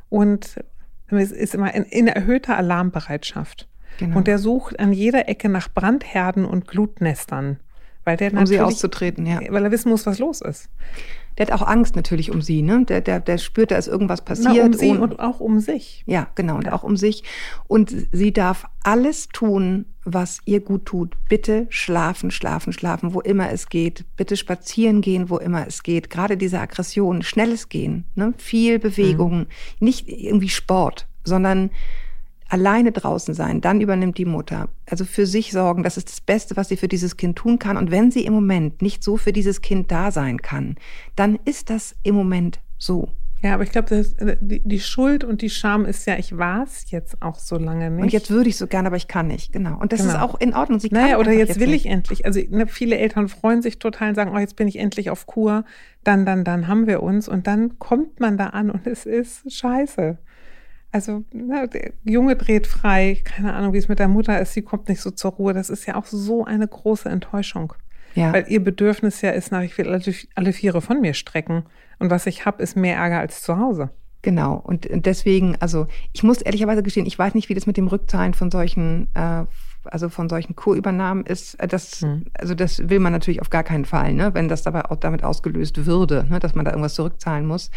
und 0.09 0.56
ist 1.09 1.55
immer 1.55 1.75
in, 1.75 1.85
in 1.85 2.06
erhöhter 2.06 2.56
Alarmbereitschaft. 2.56 3.69
Genau. 3.99 4.17
Und 4.17 4.27
der 4.27 4.39
sucht 4.39 4.81
an 4.81 4.93
jeder 4.93 5.29
Ecke 5.29 5.49
nach 5.50 5.69
Brandherden 5.73 6.47
und 6.47 6.67
Glutnestern. 6.67 7.61
Weil 8.04 8.16
der 8.16 8.32
um 8.32 8.46
sie 8.46 8.60
auszutreten, 8.60 9.26
ja. 9.26 9.40
Weil 9.50 9.64
er 9.64 9.70
wissen 9.70 9.90
muss, 9.90 10.06
was 10.06 10.19
los 10.19 10.40
ist. 10.40 10.69
Der 11.38 11.46
hat 11.46 11.52
auch 11.52 11.66
Angst 11.66 11.96
natürlich 11.96 12.31
um 12.31 12.43
sie, 12.43 12.62
ne? 12.62 12.84
Der, 12.84 13.00
der, 13.00 13.20
der 13.20 13.38
spürt, 13.38 13.70
da 13.70 13.76
ist 13.76 13.87
irgendwas 13.87 14.22
passiert. 14.22 14.54
Na, 14.54 14.64
um 14.64 14.72
sie 14.72 14.90
und, 14.90 15.00
und 15.00 15.20
auch 15.20 15.40
um 15.40 15.60
sich. 15.60 16.02
Ja, 16.06 16.28
genau, 16.34 16.56
und 16.56 16.66
ja. 16.66 16.72
auch 16.72 16.82
um 16.82 16.96
sich. 16.96 17.25
Und 17.69 17.94
sie 18.12 18.32
darf 18.32 18.66
alles 18.82 19.28
tun, 19.28 19.87
was 20.04 20.40
ihr 20.44 20.60
gut 20.60 20.84
tut. 20.84 21.16
Bitte 21.28 21.66
schlafen, 21.70 22.31
schlafen, 22.31 22.72
schlafen, 22.72 23.14
wo 23.14 23.20
immer 23.20 23.50
es 23.50 23.69
geht. 23.69 24.05
Bitte 24.16 24.37
spazieren 24.37 25.00
gehen, 25.00 25.31
wo 25.31 25.38
immer 25.38 25.66
es 25.66 25.82
geht. 25.82 26.10
Gerade 26.10 26.37
diese 26.37 26.60
Aggression, 26.60 27.22
schnelles 27.22 27.69
Gehen, 27.69 28.05
ne? 28.14 28.34
viel 28.37 28.78
Bewegung, 28.78 29.38
mhm. 29.38 29.46
nicht 29.81 30.08
irgendwie 30.08 30.50
Sport, 30.50 31.06
sondern 31.25 31.70
alleine 32.52 32.93
draußen 32.93 33.32
sein, 33.32 33.62
dann 33.62 33.81
übernimmt 33.81 34.19
die 34.19 34.26
Mutter. 34.26 34.69
Also 34.88 35.06
für 35.06 35.25
sich 35.25 35.52
sorgen, 35.52 35.82
das 35.82 35.96
ist 35.96 36.10
das 36.10 36.20
Beste, 36.20 36.54
was 36.54 36.69
sie 36.69 36.76
für 36.76 36.87
dieses 36.87 37.16
Kind 37.16 37.37
tun 37.37 37.58
kann. 37.58 37.78
Und 37.78 37.90
wenn 37.90 38.10
sie 38.10 38.26
im 38.26 38.34
Moment 38.34 38.82
nicht 38.82 39.02
so 39.02 39.16
für 39.16 39.32
dieses 39.32 39.62
Kind 39.62 39.90
da 39.90 40.10
sein 40.10 40.43
kann, 40.43 40.76
dann 41.16 41.38
ist 41.46 41.70
das 41.70 41.96
im 42.02 42.14
Moment 42.14 42.60
so. 42.76 43.08
Ja, 43.40 43.54
aber 43.54 43.64
ich 43.64 43.70
glaube, 43.70 44.04
die, 44.40 44.60
die, 44.60 44.81
Schuld 44.81 45.25
und 45.25 45.40
die 45.40 45.49
Scham 45.49 45.87
ist 45.87 46.06
ja, 46.06 46.16
ich 46.16 46.37
war 46.37 46.62
es 46.62 46.90
jetzt 46.90 47.22
auch 47.22 47.38
so 47.38 47.56
lange 47.56 47.90
nicht. 47.90 48.02
Und 48.02 48.12
jetzt 48.12 48.31
würde 48.31 48.50
ich 48.50 48.56
so 48.56 48.66
gerne, 48.66 48.87
aber 48.87 48.96
ich 48.96 49.08
kann 49.08 49.28
nicht, 49.28 49.52
genau. 49.52 49.81
Und 49.81 49.93
das 49.93 50.02
genau. 50.02 50.12
ist 50.12 50.20
auch 50.20 50.38
in 50.38 50.55
Ordnung. 50.55 50.78
Sie 50.78 50.88
naja, 50.93 51.19
oder 51.19 51.32
jetzt, 51.32 51.48
jetzt 51.48 51.60
will 51.60 51.70
nicht. 51.70 51.87
ich 51.87 51.90
endlich. 51.90 52.26
Also 52.26 52.38
ne, 52.50 52.66
viele 52.69 52.98
Eltern 52.98 53.28
freuen 53.28 53.62
sich 53.62 53.78
total 53.78 54.10
und 54.10 54.14
sagen, 54.14 54.31
oh, 54.32 54.38
jetzt 54.38 54.56
bin 54.56 54.69
ich 54.69 54.78
endlich 54.78 55.08
auf 55.10 55.26
Kur, 55.26 55.64
dann, 56.05 56.26
dann, 56.26 56.44
dann 56.44 56.69
haben 56.69 56.87
wir 56.87 57.02
uns. 57.02 57.28
Und 57.28 57.46
dann 57.46 57.78
kommt 57.78 58.20
man 58.20 58.37
da 58.37 58.48
an 58.48 58.70
und 58.70 58.87
es 58.87 59.06
ist 59.06 59.50
scheiße. 59.50 60.19
Also 60.93 61.25
na, 61.33 61.67
der 61.67 61.93
Junge 62.05 62.37
dreht 62.37 62.67
frei, 62.67 63.21
keine 63.25 63.55
Ahnung, 63.55 63.73
wie 63.73 63.79
es 63.79 63.89
mit 63.89 63.99
der 63.99 64.09
Mutter 64.09 64.39
ist, 64.41 64.53
sie 64.53 64.62
kommt 64.62 64.89
nicht 64.89 65.00
so 65.00 65.11
zur 65.11 65.33
Ruhe. 65.33 65.55
Das 65.55 65.71
ist 65.71 65.87
ja 65.87 65.97
auch 65.97 66.05
so 66.05 66.44
eine 66.44 66.69
große 66.69 67.09
Enttäuschung. 67.09 67.73
Ja. 68.15 68.33
Weil 68.33 68.44
ihr 68.49 68.62
Bedürfnis 68.62 69.23
ja 69.23 69.31
ist 69.31 69.53
nach, 69.53 69.62
ich 69.62 69.77
will 69.79 69.89
alle 70.35 70.53
Viere 70.53 70.83
von 70.83 71.00
mir 71.00 71.15
strecken. 71.15 71.65
Und 71.99 72.11
was 72.11 72.27
ich 72.27 72.44
habe, 72.44 72.62
ist 72.62 72.77
mehr 72.77 72.97
Ärger 72.97 73.21
als 73.21 73.43
zu 73.43 73.59
Hause. 73.59 73.91
Genau. 74.23 74.55
Und 74.55 74.87
deswegen, 74.91 75.56
also 75.61 75.87
ich 76.12 76.23
muss 76.23 76.43
ehrlicherweise 76.43 76.83
gestehen, 76.83 77.06
ich 77.06 77.19
weiß 77.19 77.35
nicht, 77.35 77.49
wie 77.49 77.55
das 77.55 77.67
mit 77.67 77.77
dem 77.77 77.89
Rückzahlen 77.89 78.35
von 78.35 78.50
solchen, 78.50 79.09
äh, 79.15 79.44
also 79.85 80.09
von 80.09 80.29
solchen 80.29 80.55
Kurübernahmen 80.55 81.27
ist. 81.27 81.55
Äh, 81.55 81.67
das, 81.67 82.03
hm. 82.03 82.27
also 82.35 82.55
das 82.55 82.89
will 82.89 83.00
man 83.00 83.12
natürlich 83.12 83.41
auf 83.41 83.50
gar 83.50 83.65
keinen 83.65 83.85
Fall, 83.85 84.15
ne? 84.15 84.33
wenn 84.35 84.49
das 84.49 84.62
dabei 84.62 84.85
auch 84.85 84.97
damit 84.97 85.25
ausgelöst 85.25 85.87
würde, 85.87 86.25
ne? 86.29 86.39
dass 86.39 86.55
man 86.55 86.65
da 86.65 86.71
irgendwas 86.71 86.94
zurückzahlen 86.94 87.47
muss. 87.47 87.71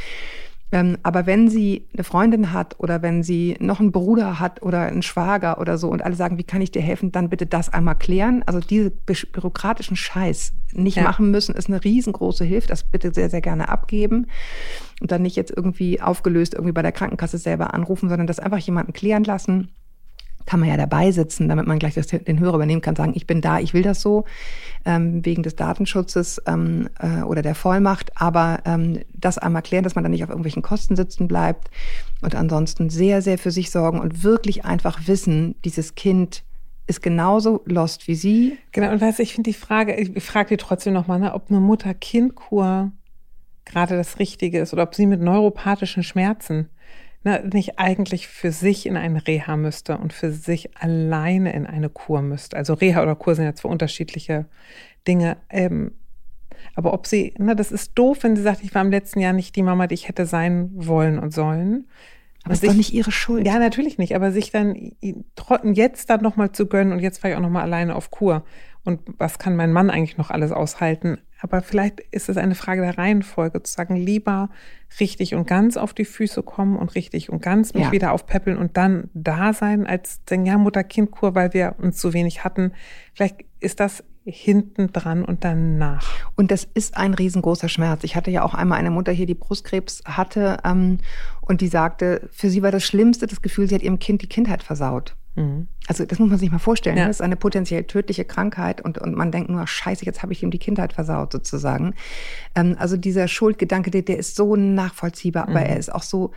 Ähm, 0.75 0.97
aber 1.03 1.25
wenn 1.25 1.47
sie 1.47 1.87
eine 1.93 2.03
Freundin 2.03 2.51
hat 2.51 2.77
oder 2.81 3.01
wenn 3.01 3.23
sie 3.23 3.55
noch 3.61 3.79
einen 3.79 3.93
Bruder 3.93 4.41
hat 4.41 4.61
oder 4.61 4.81
einen 4.81 5.03
Schwager 5.03 5.61
oder 5.61 5.77
so 5.77 5.87
und 5.87 6.03
alle 6.03 6.17
sagen, 6.17 6.37
wie 6.37 6.43
kann 6.43 6.59
ich 6.59 6.69
dir 6.69 6.81
helfen, 6.81 7.13
dann 7.13 7.29
bitte 7.29 7.45
das 7.45 7.71
einmal 7.71 7.95
klären. 7.95 8.43
Also 8.45 8.59
diese 8.59 8.91
bürokratischen 8.91 9.95
Scheiß 9.95 10.51
nicht 10.73 10.97
ja. 10.97 11.03
machen 11.03 11.31
müssen, 11.31 11.55
ist 11.55 11.69
eine 11.69 11.81
riesengroße 11.81 12.43
Hilfe. 12.43 12.67
Das 12.67 12.83
bitte 12.83 13.13
sehr, 13.13 13.29
sehr 13.29 13.39
gerne 13.39 13.69
abgeben 13.69 14.27
und 14.99 15.13
dann 15.13 15.21
nicht 15.21 15.37
jetzt 15.37 15.53
irgendwie 15.55 16.01
aufgelöst 16.01 16.55
irgendwie 16.55 16.73
bei 16.73 16.81
der 16.81 16.91
Krankenkasse 16.91 17.37
selber 17.37 17.73
anrufen, 17.73 18.09
sondern 18.09 18.27
das 18.27 18.39
einfach 18.39 18.57
jemanden 18.57 18.91
klären 18.91 19.23
lassen 19.23 19.69
kann 20.45 20.59
man 20.59 20.69
ja 20.69 20.77
dabei 20.77 21.11
sitzen, 21.11 21.49
damit 21.49 21.67
man 21.67 21.79
gleich 21.79 21.95
das, 21.95 22.07
den 22.07 22.39
Hörer 22.39 22.55
übernehmen 22.55 22.81
kann, 22.81 22.95
sagen, 22.95 23.13
ich 23.15 23.27
bin 23.27 23.41
da, 23.41 23.59
ich 23.59 23.73
will 23.73 23.81
das 23.81 24.01
so, 24.01 24.25
ähm, 24.85 25.25
wegen 25.25 25.43
des 25.43 25.55
Datenschutzes 25.55 26.41
ähm, 26.45 26.89
äh, 26.99 27.23
oder 27.23 27.41
der 27.41 27.55
Vollmacht, 27.55 28.11
aber 28.15 28.59
ähm, 28.65 28.99
das 29.13 29.37
einmal 29.37 29.63
klären, 29.63 29.83
dass 29.83 29.95
man 29.95 30.03
dann 30.03 30.11
nicht 30.11 30.23
auf 30.23 30.29
irgendwelchen 30.29 30.61
Kosten 30.61 30.95
sitzen 30.95 31.27
bleibt 31.27 31.69
und 32.21 32.35
ansonsten 32.35 32.89
sehr, 32.89 33.21
sehr 33.21 33.37
für 33.37 33.51
sich 33.51 33.71
sorgen 33.71 33.99
und 33.99 34.23
wirklich 34.23 34.65
einfach 34.65 35.07
wissen, 35.07 35.55
dieses 35.63 35.95
Kind 35.95 36.43
ist 36.87 37.01
genauso 37.01 37.63
lost 37.65 38.07
wie 38.07 38.15
sie. 38.15 38.57
Genau, 38.71 38.91
und 38.91 39.01
weißt 39.01 39.19
ich 39.19 39.33
finde 39.33 39.49
die 39.49 39.57
Frage, 39.57 39.95
ich 39.95 40.23
frage 40.23 40.49
dir 40.49 40.57
trotzdem 40.57 40.93
nochmal, 40.93 41.19
ne, 41.19 41.33
ob 41.33 41.49
eine 41.49 41.59
Mutter-Kind-Kur 41.59 42.91
gerade 43.65 43.97
das 43.97 44.19
Richtige 44.19 44.59
ist 44.59 44.73
oder 44.73 44.83
ob 44.83 44.93
sie 44.93 45.07
mit 45.07 45.21
neuropathischen 45.21 46.03
Schmerzen 46.03 46.69
na, 47.25 47.39
nicht 47.39 47.79
eigentlich 47.79 48.27
für 48.27 48.51
sich 48.51 48.85
in 48.85 48.97
eine 48.97 49.25
Reha 49.25 49.57
müsste 49.57 49.97
und 49.97 50.13
für 50.13 50.31
sich 50.31 50.77
alleine 50.77 51.53
in 51.53 51.65
eine 51.65 51.89
Kur 51.89 52.21
müsste. 52.21 52.55
Also 52.55 52.75
Reha 52.75 53.01
oder 53.01 53.15
Kur 53.15 53.33
sind 53.33 53.45
ja 53.45 53.55
zwei 53.55 53.69
unterschiedliche 53.69 54.45
Dinge. 55.07 55.37
Ähm, 55.49 55.93
aber 56.75 56.93
ob 56.93 57.07
sie, 57.07 57.33
na, 57.39 57.55
das 57.55 57.71
ist 57.71 57.93
doof, 57.95 58.19
wenn 58.21 58.35
sie 58.35 58.43
sagt, 58.43 58.63
ich 58.63 58.75
war 58.75 58.83
im 58.83 58.91
letzten 58.91 59.19
Jahr 59.19 59.33
nicht 59.33 59.55
die 59.55 59.63
Mama, 59.63 59.87
die 59.87 59.95
ich 59.95 60.07
hätte 60.07 60.27
sein 60.27 60.69
wollen 60.75 61.17
und 61.17 61.33
sollen. 61.33 61.87
Aber 62.43 62.53
es 62.53 62.61
ist 62.61 62.69
doch 62.69 62.77
nicht 62.77 62.93
ihre 62.93 63.11
Schuld. 63.11 63.47
Ja, 63.47 63.57
natürlich 63.57 63.97
nicht. 63.97 64.15
Aber 64.15 64.31
sich 64.31 64.51
dann 64.51 64.91
jetzt 65.73 66.11
dann 66.11 66.21
nochmal 66.21 66.51
zu 66.51 66.67
gönnen 66.67 66.93
und 66.93 66.99
jetzt 66.99 67.23
war 67.23 67.31
ich 67.31 67.35
auch 67.35 67.41
nochmal 67.41 67.63
alleine 67.63 67.95
auf 67.95 68.11
Kur. 68.11 68.45
Und 68.83 69.01
was 69.17 69.39
kann 69.39 69.55
mein 69.55 69.73
Mann 69.73 69.89
eigentlich 69.89 70.17
noch 70.17 70.29
alles 70.29 70.51
aushalten? 70.51 71.17
Aber 71.41 71.61
vielleicht 71.61 71.99
ist 72.11 72.29
es 72.29 72.37
eine 72.37 72.55
Frage 72.55 72.81
der 72.81 72.97
Reihenfolge, 72.97 73.61
zu 73.61 73.73
sagen, 73.73 73.95
lieber 73.95 74.49
richtig 74.99 75.35
und 75.35 75.47
ganz 75.47 75.77
auf 75.77 75.93
die 75.93 76.05
Füße 76.05 76.43
kommen 76.43 76.77
und 76.77 76.95
richtig 76.95 77.29
und 77.29 77.41
ganz 77.41 77.73
mich 77.73 77.83
ja. 77.83 77.91
wieder 77.91 78.13
aufpäppeln 78.13 78.57
und 78.57 78.77
dann 78.77 79.09
da 79.13 79.53
sein, 79.53 79.85
als 79.85 80.23
denken, 80.25 80.47
ja, 80.47 80.57
Mutter-Kind-Kur, 80.57 81.35
weil 81.35 81.53
wir 81.53 81.75
uns 81.77 81.99
so 81.99 82.13
wenig 82.13 82.43
hatten. 82.43 82.71
Vielleicht 83.13 83.43
ist 83.59 83.79
das 83.79 84.03
hinten 84.25 84.91
dran 84.91 85.23
und 85.23 85.43
danach. 85.43 86.05
Und 86.35 86.51
das 86.51 86.67
ist 86.73 86.97
ein 86.97 87.13
riesengroßer 87.13 87.69
Schmerz. 87.69 88.03
Ich 88.03 88.15
hatte 88.15 88.31
ja 88.31 88.43
auch 88.43 88.53
einmal 88.53 88.79
eine 88.79 88.91
Mutter 88.91 89.11
hier, 89.11 89.27
die 89.27 89.35
Brustkrebs 89.35 90.01
hatte 90.05 90.57
ähm, 90.65 90.97
und 91.41 91.61
die 91.61 91.67
sagte, 91.67 92.27
für 92.31 92.49
sie 92.49 92.63
war 92.63 92.71
das 92.71 92.83
Schlimmste 92.83 93.27
das 93.27 93.41
Gefühl, 93.41 93.67
sie 93.67 93.75
hat 93.75 93.83
ihrem 93.83 93.99
Kind 93.99 94.21
die 94.21 94.29
Kindheit 94.29 94.63
versaut. 94.63 95.15
Mhm. 95.35 95.67
Also 95.87 96.05
das 96.05 96.17
muss 96.17 96.29
man 96.29 96.39
sich 96.39 96.51
mal 96.51 96.59
vorstellen. 96.59 96.97
Ja. 96.97 97.07
Das 97.07 97.17
ist 97.17 97.21
eine 97.21 97.35
potenziell 97.35 97.83
tödliche 97.83 98.25
Krankheit 98.25 98.81
und, 98.81 98.97
und 98.97 99.15
man 99.15 99.31
denkt 99.31 99.49
nur, 99.49 99.65
scheiße, 99.67 100.05
jetzt 100.05 100.23
habe 100.23 100.33
ich 100.33 100.41
ihm 100.41 100.49
die 100.49 100.59
Kindheit 100.59 100.93
versaut 100.93 101.31
sozusagen. 101.31 101.93
Ähm, 102.55 102.75
also 102.79 102.97
dieser 102.97 103.27
Schuldgedanke, 103.27 103.91
der, 103.91 104.01
der 104.01 104.17
ist 104.17 104.35
so 104.35 104.55
nachvollziehbar, 104.55 105.43
aber 105.43 105.59
mhm. 105.59 105.67
er 105.67 105.77
ist 105.77 105.93
auch 105.93 106.03
so 106.03 106.31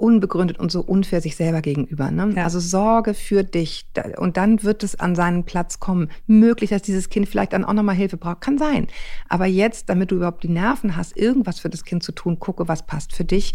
unbegründet 0.00 0.58
und 0.58 0.72
so 0.72 0.80
unfair 0.80 1.20
sich 1.20 1.36
selber 1.36 1.60
gegenüber. 1.60 2.10
Ne? 2.10 2.32
Ja. 2.36 2.44
Also 2.44 2.58
Sorge 2.58 3.14
für 3.14 3.44
dich 3.44 3.86
und 4.16 4.36
dann 4.36 4.62
wird 4.62 4.82
es 4.82 4.98
an 4.98 5.14
seinen 5.14 5.44
Platz 5.44 5.78
kommen. 5.78 6.08
Möglich, 6.26 6.70
dass 6.70 6.82
dieses 6.82 7.10
Kind 7.10 7.28
vielleicht 7.28 7.52
dann 7.52 7.64
auch 7.64 7.74
nochmal 7.74 7.94
Hilfe 7.94 8.16
braucht, 8.16 8.40
kann 8.40 8.58
sein. 8.58 8.86
Aber 9.28 9.46
jetzt, 9.46 9.88
damit 9.88 10.10
du 10.10 10.16
überhaupt 10.16 10.42
die 10.42 10.48
Nerven 10.48 10.96
hast, 10.96 11.16
irgendwas 11.16 11.60
für 11.60 11.68
das 11.68 11.84
Kind 11.84 12.02
zu 12.02 12.12
tun, 12.12 12.38
gucke, 12.38 12.66
was 12.66 12.86
passt 12.86 13.12
für 13.14 13.24
dich. 13.24 13.54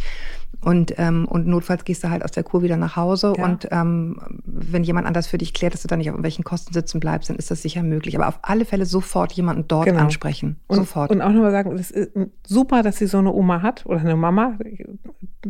Und, 0.61 0.93
ähm, 0.97 1.27
und 1.27 1.47
notfalls 1.47 1.83
gehst 1.83 2.03
du 2.03 2.09
halt 2.09 2.23
aus 2.23 2.31
der 2.31 2.43
Kur 2.43 2.61
wieder 2.63 2.77
nach 2.77 2.95
Hause. 2.95 3.33
Ja. 3.37 3.45
Und 3.45 3.67
ähm, 3.71 4.17
wenn 4.45 4.83
jemand 4.83 5.07
anders 5.07 5.27
für 5.27 5.37
dich 5.37 5.53
klärt, 5.53 5.73
dass 5.73 5.81
du 5.81 5.87
dann 5.87 5.99
nicht 5.99 6.11
auf 6.11 6.21
welchen 6.21 6.43
Kosten 6.43 6.73
sitzen 6.73 6.99
bleibst, 6.99 7.29
dann 7.29 7.37
ist 7.37 7.51
das 7.51 7.61
sicher 7.61 7.83
möglich. 7.83 8.15
Aber 8.15 8.27
auf 8.27 8.39
alle 8.41 8.65
Fälle 8.65 8.85
sofort 8.85 9.33
jemanden 9.33 9.67
dort 9.67 9.85
genau. 9.85 10.01
ansprechen. 10.01 10.57
Und, 10.67 10.77
sofort. 10.77 11.11
Und 11.11 11.21
auch 11.21 11.31
nochmal 11.31 11.51
sagen, 11.51 11.71
es 11.77 11.91
ist 11.91 12.11
super, 12.45 12.83
dass 12.83 12.97
sie 12.97 13.07
so 13.07 13.17
eine 13.17 13.33
Oma 13.33 13.61
hat 13.61 13.85
oder 13.85 13.99
eine 13.99 14.15
Mama. 14.15 14.57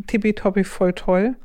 Tippitoppi 0.03 0.63
voll 0.63 0.93
toll. 0.93 1.35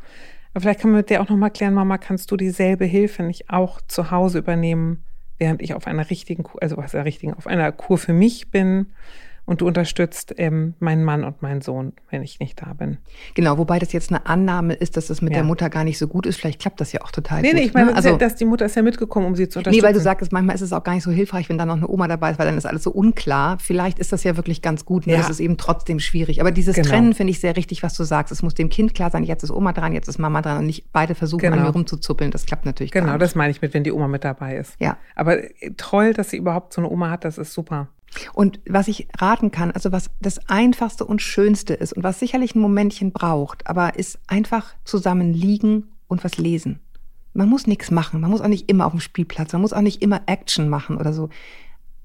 Aber 0.52 0.62
vielleicht 0.62 0.80
kann 0.80 0.90
man 0.90 0.98
mit 0.98 1.10
der 1.10 1.22
auch 1.22 1.28
nochmal 1.28 1.50
klären, 1.50 1.74
Mama, 1.74 1.98
kannst 1.98 2.30
du 2.30 2.36
dieselbe 2.36 2.84
Hilfe 2.84 3.22
nicht 3.22 3.50
auch 3.50 3.80
zu 3.86 4.10
Hause 4.10 4.38
übernehmen, 4.38 5.04
während 5.38 5.62
ich 5.62 5.74
auf 5.74 5.86
einer 5.86 6.10
richtigen 6.10 6.44
also 6.60 6.76
was 6.76 6.92
der 6.92 7.04
richtigen, 7.04 7.34
auf 7.34 7.46
einer 7.46 7.70
Kur 7.72 7.98
für 7.98 8.12
mich 8.12 8.50
bin 8.50 8.86
und 9.50 9.62
du 9.62 9.66
unterstützt 9.66 10.32
ähm, 10.36 10.74
meinen 10.78 11.02
Mann 11.02 11.24
und 11.24 11.42
meinen 11.42 11.60
Sohn, 11.60 11.92
wenn 12.08 12.22
ich 12.22 12.38
nicht 12.38 12.62
da 12.62 12.72
bin. 12.72 12.98
Genau, 13.34 13.58
wobei 13.58 13.80
das 13.80 13.92
jetzt 13.92 14.12
eine 14.12 14.24
Annahme 14.24 14.74
ist, 14.74 14.96
dass 14.96 15.08
das 15.08 15.22
mit 15.22 15.32
ja. 15.32 15.38
der 15.38 15.44
Mutter 15.44 15.68
gar 15.70 15.82
nicht 15.82 15.98
so 15.98 16.06
gut 16.06 16.24
ist. 16.24 16.36
Vielleicht 16.36 16.60
klappt 16.60 16.80
das 16.80 16.92
ja 16.92 17.00
auch 17.00 17.10
total 17.10 17.42
nee, 17.42 17.48
gut. 17.48 17.58
Nee, 17.58 17.64
ich 17.64 17.74
meine, 17.74 17.90
ne? 17.90 17.96
also, 17.96 18.16
dass 18.16 18.36
die 18.36 18.44
Mutter 18.44 18.66
ist 18.66 18.76
ja 18.76 18.82
mitgekommen, 18.82 19.26
um 19.26 19.34
sie 19.34 19.48
zu 19.48 19.58
unterstützen. 19.58 19.82
Nee, 19.82 19.84
weil 19.84 19.92
du 19.92 19.98
sagst, 19.98 20.30
manchmal 20.30 20.54
ist 20.54 20.60
es 20.60 20.72
auch 20.72 20.84
gar 20.84 20.94
nicht 20.94 21.02
so 21.02 21.10
hilfreich, 21.10 21.48
wenn 21.48 21.58
da 21.58 21.66
noch 21.66 21.78
eine 21.78 21.88
Oma 21.88 22.06
dabei 22.06 22.30
ist, 22.30 22.38
weil 22.38 22.46
dann 22.46 22.56
ist 22.56 22.64
alles 22.64 22.84
so 22.84 22.92
unklar. 22.92 23.58
Vielleicht 23.58 23.98
ist 23.98 24.12
das 24.12 24.22
ja 24.22 24.36
wirklich 24.36 24.62
ganz 24.62 24.84
gut, 24.84 25.08
nur 25.08 25.16
ja. 25.16 25.20
das 25.20 25.30
ist 25.30 25.40
eben 25.40 25.56
trotzdem 25.56 25.98
schwierig. 25.98 26.40
Aber 26.40 26.52
dieses 26.52 26.76
genau. 26.76 26.88
Trennen 26.88 27.14
finde 27.14 27.32
ich 27.32 27.40
sehr 27.40 27.56
richtig, 27.56 27.82
was 27.82 27.94
du 27.94 28.04
sagst. 28.04 28.30
Es 28.30 28.44
muss 28.44 28.54
dem 28.54 28.68
Kind 28.68 28.94
klar 28.94 29.10
sein, 29.10 29.24
jetzt 29.24 29.42
ist 29.42 29.50
Oma 29.50 29.72
dran, 29.72 29.92
jetzt 29.92 30.06
ist 30.06 30.18
Mama 30.20 30.42
dran 30.42 30.58
und 30.58 30.66
nicht 30.66 30.92
beide 30.92 31.16
versuchen, 31.16 31.40
genau. 31.40 31.56
an 31.56 31.62
mir 31.64 31.70
rumzuzuppeln. 31.70 32.30
Das 32.30 32.46
klappt 32.46 32.66
natürlich 32.66 32.92
genau, 32.92 33.06
gar 33.06 33.12
nicht. 33.14 33.18
Genau, 33.18 33.24
das 33.26 33.34
meine 33.34 33.50
ich 33.50 33.60
mit, 33.60 33.74
wenn 33.74 33.82
die 33.82 33.90
Oma 33.90 34.06
mit 34.06 34.22
dabei 34.22 34.58
ist. 34.58 34.76
Ja. 34.78 34.96
Aber 35.16 35.42
äh, 35.42 35.72
toll, 35.76 36.14
dass 36.14 36.30
sie 36.30 36.36
überhaupt 36.36 36.72
so 36.72 36.80
eine 36.80 36.88
Oma 36.88 37.10
hat, 37.10 37.24
das 37.24 37.36
ist 37.36 37.52
super. 37.52 37.88
Und 38.32 38.60
was 38.68 38.88
ich 38.88 39.08
raten 39.18 39.50
kann, 39.50 39.70
also 39.70 39.92
was 39.92 40.10
das 40.20 40.48
Einfachste 40.48 41.04
und 41.04 41.22
Schönste 41.22 41.74
ist 41.74 41.92
und 41.92 42.02
was 42.02 42.18
sicherlich 42.18 42.54
ein 42.54 42.60
Momentchen 42.60 43.12
braucht, 43.12 43.66
aber 43.66 43.98
ist 43.98 44.18
einfach 44.26 44.74
zusammen 44.84 45.32
liegen 45.32 45.88
und 46.08 46.24
was 46.24 46.38
lesen. 46.38 46.80
Man 47.32 47.48
muss 47.48 47.66
nichts 47.66 47.90
machen, 47.90 48.20
man 48.20 48.30
muss 48.30 48.40
auch 48.40 48.48
nicht 48.48 48.68
immer 48.68 48.86
auf 48.86 48.92
dem 48.92 49.00
Spielplatz, 49.00 49.52
man 49.52 49.62
muss 49.62 49.72
auch 49.72 49.80
nicht 49.80 50.02
immer 50.02 50.22
Action 50.26 50.68
machen 50.68 50.96
oder 50.96 51.12
so. 51.12 51.28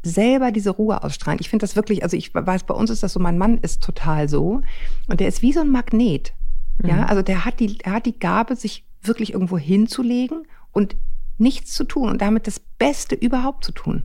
Selber 0.03 0.51
diese 0.51 0.69
Ruhe 0.69 1.03
ausstrahlen. 1.03 1.39
Ich 1.41 1.49
finde 1.49 1.63
das 1.63 1.75
wirklich, 1.75 2.03
also 2.03 2.15
ich 2.15 2.33
weiß, 2.35 2.65
bei 2.65 2.75
uns 2.75 2.91
ist 2.91 3.01
das 3.01 3.13
so, 3.13 3.19
mein 3.19 3.39
Mann 3.39 3.57
ist 3.57 3.81
total 3.81 4.29
so 4.29 4.61
und 5.07 5.19
der 5.19 5.27
ist 5.27 5.41
wie 5.41 5.53
so 5.53 5.61
ein 5.61 5.71
Magnet. 5.71 6.33
Mhm. 6.77 6.89
Ja, 6.89 7.05
also 7.05 7.23
der 7.23 7.43
hat 7.43 7.59
die, 7.59 7.79
er 7.81 7.93
hat 7.93 8.05
die 8.05 8.19
Gabe, 8.19 8.55
sich 8.55 8.85
wirklich 9.01 9.33
irgendwo 9.33 9.57
hinzulegen 9.57 10.45
und 10.71 10.95
nichts 11.39 11.73
zu 11.73 11.83
tun 11.83 12.09
und 12.09 12.21
damit 12.21 12.45
das 12.45 12.59
Beste 12.59 13.15
überhaupt 13.15 13.65
zu 13.65 13.71
tun 13.71 14.03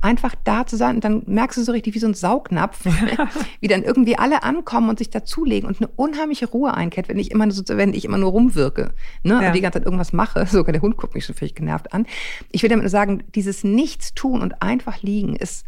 einfach 0.00 0.34
da 0.44 0.66
zu 0.66 0.76
sein 0.76 0.96
und 0.96 1.04
dann 1.04 1.22
merkst 1.26 1.58
du 1.58 1.62
so 1.62 1.72
richtig 1.72 1.94
wie 1.94 1.98
so 1.98 2.06
ein 2.06 2.14
Saugnapf, 2.14 2.84
wie 3.60 3.68
dann 3.68 3.82
irgendwie 3.82 4.16
alle 4.16 4.42
ankommen 4.42 4.88
und 4.88 4.98
sich 4.98 5.10
dazulegen 5.10 5.68
und 5.68 5.80
eine 5.80 5.88
unheimliche 5.96 6.48
Ruhe 6.48 6.74
einkehrt, 6.74 7.08
wenn 7.08 7.18
ich 7.18 7.30
immer, 7.30 7.50
so, 7.50 7.62
wenn 7.68 7.94
ich 7.94 8.04
immer 8.04 8.18
nur 8.18 8.30
rumwirke 8.30 8.92
ne, 9.22 9.40
ja. 9.40 9.48
und 9.48 9.54
die 9.54 9.60
ganze 9.60 9.78
Zeit 9.78 9.86
irgendwas 9.86 10.12
mache. 10.12 10.46
Sogar 10.50 10.72
der 10.72 10.82
Hund 10.82 10.96
guckt 10.96 11.14
mich 11.14 11.24
schon 11.24 11.34
völlig 11.34 11.54
genervt 11.54 11.92
an. 11.92 12.06
Ich 12.50 12.62
will 12.62 12.70
damit 12.70 12.84
nur 12.84 12.90
sagen, 12.90 13.24
dieses 13.34 13.64
Nichtstun 13.64 14.42
und 14.42 14.62
einfach 14.62 15.02
liegen 15.02 15.36
ist, 15.36 15.64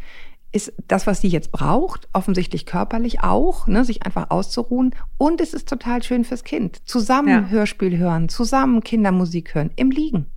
ist 0.53 0.73
das, 0.87 1.07
was 1.07 1.21
sie 1.21 1.29
jetzt 1.29 1.51
braucht, 1.51 2.09
offensichtlich 2.13 2.65
körperlich 2.65 3.23
auch, 3.23 3.67
ne, 3.67 3.85
sich 3.85 4.03
einfach 4.03 4.29
auszuruhen. 4.29 4.93
Und 5.17 5.39
es 5.39 5.53
ist 5.53 5.69
total 5.69 6.03
schön 6.03 6.25
fürs 6.25 6.43
Kind. 6.43 6.87
Zusammen 6.87 7.29
ja. 7.29 7.45
Hörspiel 7.47 7.97
hören, 7.97 8.29
zusammen 8.29 8.83
Kindermusik 8.83 9.55
hören, 9.55 9.71
im 9.75 9.91
Liegen. 9.91 10.27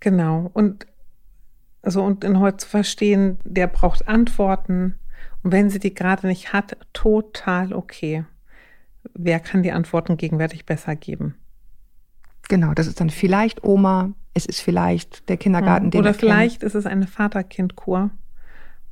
Genau. 0.00 0.50
Und 0.52 0.86
also 1.82 2.02
und 2.02 2.24
in 2.24 2.38
heute 2.38 2.58
zu 2.58 2.68
verstehen, 2.68 3.38
der 3.44 3.66
braucht 3.66 4.08
Antworten. 4.08 4.94
Und 5.42 5.52
wenn 5.52 5.68
sie 5.68 5.80
die 5.80 5.94
gerade 5.94 6.26
nicht 6.28 6.52
hat, 6.52 6.76
total 6.92 7.72
okay. 7.72 8.24
Wer 9.14 9.40
kann 9.40 9.64
die 9.64 9.72
Antworten 9.72 10.16
gegenwärtig 10.16 10.64
besser 10.64 10.94
geben? 10.94 11.34
Genau, 12.48 12.72
das 12.72 12.86
ist 12.86 13.00
dann 13.00 13.10
vielleicht 13.10 13.64
Oma, 13.64 14.12
es 14.34 14.46
ist 14.46 14.60
vielleicht 14.60 15.28
der 15.28 15.36
Kindergarten, 15.36 15.90
den 15.90 16.00
Oder 16.00 16.14
vielleicht 16.14 16.60
kennt. 16.60 16.68
ist 16.68 16.74
es 16.74 16.86
eine 16.86 17.06
Vater-Kind-Kur 17.06 18.10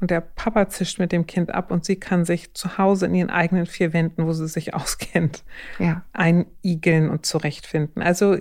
und 0.01 0.11
der 0.11 0.21
Papa 0.21 0.69
zischt 0.69 0.99
mit 0.99 1.13
dem 1.13 1.27
Kind 1.27 1.53
ab 1.53 1.71
und 1.71 1.85
sie 1.85 1.97
kann 1.97 2.25
sich 2.25 2.55
zu 2.55 2.79
Hause 2.79 3.07
in 3.07 3.15
ihren 3.15 3.31
eigenen 3.31 3.67
vier 3.67 3.93
Wänden, 3.93 4.27
wo 4.27 4.33
sie 4.33 4.49
sich 4.49 4.75
auskennt, 4.75 5.45
ja. 5.79 6.03
einigeln 6.13 7.11
und 7.11 7.27
zurechtfinden. 7.27 8.03
Also 8.03 8.37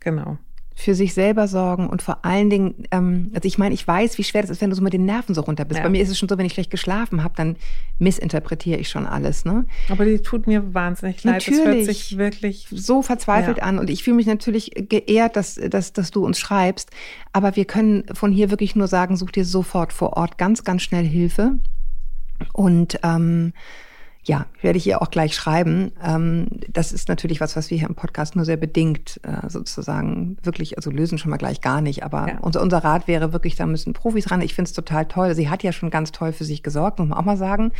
genau 0.00 0.38
für 0.76 0.94
sich 0.94 1.14
selber 1.14 1.46
sorgen 1.46 1.88
und 1.88 2.02
vor 2.02 2.24
allen 2.24 2.50
Dingen, 2.50 2.74
ähm, 2.90 3.30
also 3.32 3.46
ich 3.46 3.58
meine, 3.58 3.74
ich 3.74 3.86
weiß, 3.86 4.18
wie 4.18 4.24
schwer 4.24 4.42
das 4.42 4.50
ist, 4.50 4.60
wenn 4.60 4.70
du 4.70 4.76
so 4.76 4.82
mit 4.82 4.92
den 4.92 5.04
Nerven 5.04 5.34
so 5.34 5.40
runter 5.42 5.64
bist. 5.64 5.78
Ja. 5.78 5.84
Bei 5.84 5.90
mir 5.90 6.02
ist 6.02 6.10
es 6.10 6.18
schon 6.18 6.28
so, 6.28 6.36
wenn 6.36 6.46
ich 6.46 6.52
schlecht 6.52 6.70
geschlafen 6.70 7.22
habe, 7.22 7.34
dann 7.36 7.56
missinterpretiere 8.00 8.78
ich 8.78 8.88
schon 8.88 9.06
alles. 9.06 9.44
Ne? 9.44 9.66
Aber 9.88 10.04
die 10.04 10.18
tut 10.18 10.48
mir 10.48 10.74
wahnsinnig 10.74 11.22
leid. 11.22 11.46
Natürlich. 11.46 11.64
Das 11.64 11.74
hört 11.74 11.84
sich 11.84 12.18
wirklich 12.18 12.66
so 12.70 13.02
verzweifelt 13.02 13.58
ja. 13.58 13.62
an 13.62 13.78
und 13.78 13.88
ich 13.88 14.02
fühle 14.02 14.16
mich 14.16 14.26
natürlich 14.26 14.72
geehrt, 14.74 15.36
dass, 15.36 15.54
dass, 15.54 15.92
dass 15.92 16.10
du 16.10 16.24
uns 16.24 16.38
schreibst. 16.40 16.90
Aber 17.32 17.54
wir 17.54 17.66
können 17.66 18.04
von 18.12 18.32
hier 18.32 18.50
wirklich 18.50 18.74
nur 18.74 18.88
sagen, 18.88 19.16
such 19.16 19.30
dir 19.30 19.44
sofort 19.44 19.92
vor 19.92 20.16
Ort 20.16 20.38
ganz, 20.38 20.64
ganz 20.64 20.82
schnell 20.82 21.04
Hilfe. 21.04 21.52
Und 22.52 22.98
ähm, 23.04 23.52
ja, 24.26 24.46
werde 24.62 24.78
ich 24.78 24.86
ihr 24.86 25.02
auch 25.02 25.10
gleich 25.10 25.34
schreiben. 25.34 25.92
Ähm, 26.02 26.46
das 26.68 26.92
ist 26.92 27.08
natürlich 27.08 27.40
was, 27.42 27.56
was 27.56 27.70
wir 27.70 27.76
hier 27.76 27.88
im 27.88 27.94
Podcast 27.94 28.36
nur 28.36 28.46
sehr 28.46 28.56
bedingt 28.56 29.20
äh, 29.22 29.48
sozusagen 29.50 30.38
wirklich, 30.42 30.78
also 30.78 30.90
lösen 30.90 31.18
schon 31.18 31.30
mal 31.30 31.36
gleich 31.36 31.60
gar 31.60 31.82
nicht. 31.82 32.04
Aber 32.04 32.28
ja. 32.28 32.38
unser, 32.40 32.62
unser 32.62 32.78
Rat 32.78 33.06
wäre 33.06 33.34
wirklich, 33.34 33.54
da 33.54 33.66
müssen 33.66 33.92
Profis 33.92 34.30
ran. 34.30 34.40
Ich 34.40 34.54
finde 34.54 34.68
es 34.70 34.72
total 34.72 35.04
toll. 35.04 35.34
Sie 35.34 35.50
hat 35.50 35.62
ja 35.62 35.72
schon 35.72 35.90
ganz 35.90 36.10
toll 36.10 36.32
für 36.32 36.44
sich 36.44 36.62
gesorgt, 36.62 36.98
muss 36.98 37.08
man 37.08 37.18
auch 37.18 37.24
mal 37.24 37.36
sagen. 37.36 37.72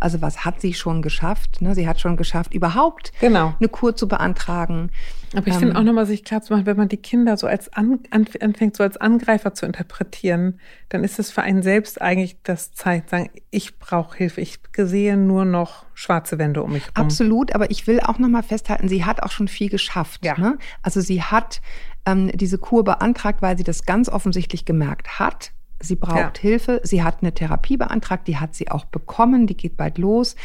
Also 0.00 0.22
was 0.22 0.44
hat 0.44 0.62
sie 0.62 0.72
schon 0.72 1.02
geschafft? 1.02 1.60
Ne? 1.60 1.74
Sie 1.74 1.86
hat 1.86 2.00
schon 2.00 2.16
geschafft, 2.16 2.54
überhaupt 2.54 3.12
genau. 3.20 3.54
eine 3.58 3.68
Kur 3.68 3.94
zu 3.94 4.08
beantragen. 4.08 4.90
Aber 5.34 5.46
ich 5.46 5.54
ähm, 5.54 5.60
finde 5.60 5.76
auch 5.76 5.82
nochmal 5.82 6.06
sich 6.06 6.24
klar 6.24 6.42
zu 6.42 6.52
machen, 6.52 6.66
wenn 6.66 6.76
man 6.76 6.88
die 6.88 6.96
Kinder 6.96 7.36
so 7.36 7.46
als 7.46 7.72
an, 7.72 8.00
anfängt, 8.10 8.76
so 8.76 8.82
als 8.82 8.96
Angreifer 8.96 9.54
zu 9.54 9.64
interpretieren, 9.64 10.58
dann 10.88 11.04
ist 11.04 11.18
es 11.18 11.30
für 11.30 11.42
einen 11.42 11.62
selbst 11.62 12.00
eigentlich 12.02 12.36
das 12.42 12.72
Zeit, 12.72 13.10
sagen, 13.10 13.30
ich 13.50 13.78
brauche 13.78 14.16
Hilfe. 14.16 14.40
Ich 14.40 14.58
sehe 14.76 15.16
nur 15.16 15.44
noch 15.44 15.84
schwarze 15.94 16.38
Wände 16.38 16.62
um 16.62 16.72
mich 16.72 16.82
herum. 16.82 17.06
Absolut, 17.06 17.54
aber 17.54 17.70
ich 17.70 17.86
will 17.86 18.00
auch 18.00 18.18
nochmal 18.18 18.42
festhalten, 18.42 18.88
sie 18.88 19.04
hat 19.04 19.22
auch 19.22 19.30
schon 19.30 19.48
viel 19.48 19.68
geschafft. 19.68 20.24
Ja. 20.24 20.36
Ne? 20.38 20.58
Also 20.82 21.00
sie 21.00 21.22
hat 21.22 21.60
ähm, 22.06 22.30
diese 22.34 22.58
Kur 22.58 22.82
beantragt, 22.82 23.40
weil 23.40 23.56
sie 23.56 23.64
das 23.64 23.84
ganz 23.84 24.08
offensichtlich 24.08 24.64
gemerkt 24.64 25.20
hat. 25.20 25.52
Sie 25.82 25.96
braucht 25.96 26.38
ja. 26.38 26.42
Hilfe. 26.42 26.80
Sie 26.82 27.02
hat 27.02 27.18
eine 27.22 27.32
Therapie 27.32 27.76
beantragt, 27.76 28.28
die 28.28 28.36
hat 28.36 28.54
sie 28.54 28.70
auch 28.70 28.84
bekommen, 28.84 29.46
die 29.46 29.56
geht 29.56 29.76
bald 29.76 29.96
los 29.96 30.36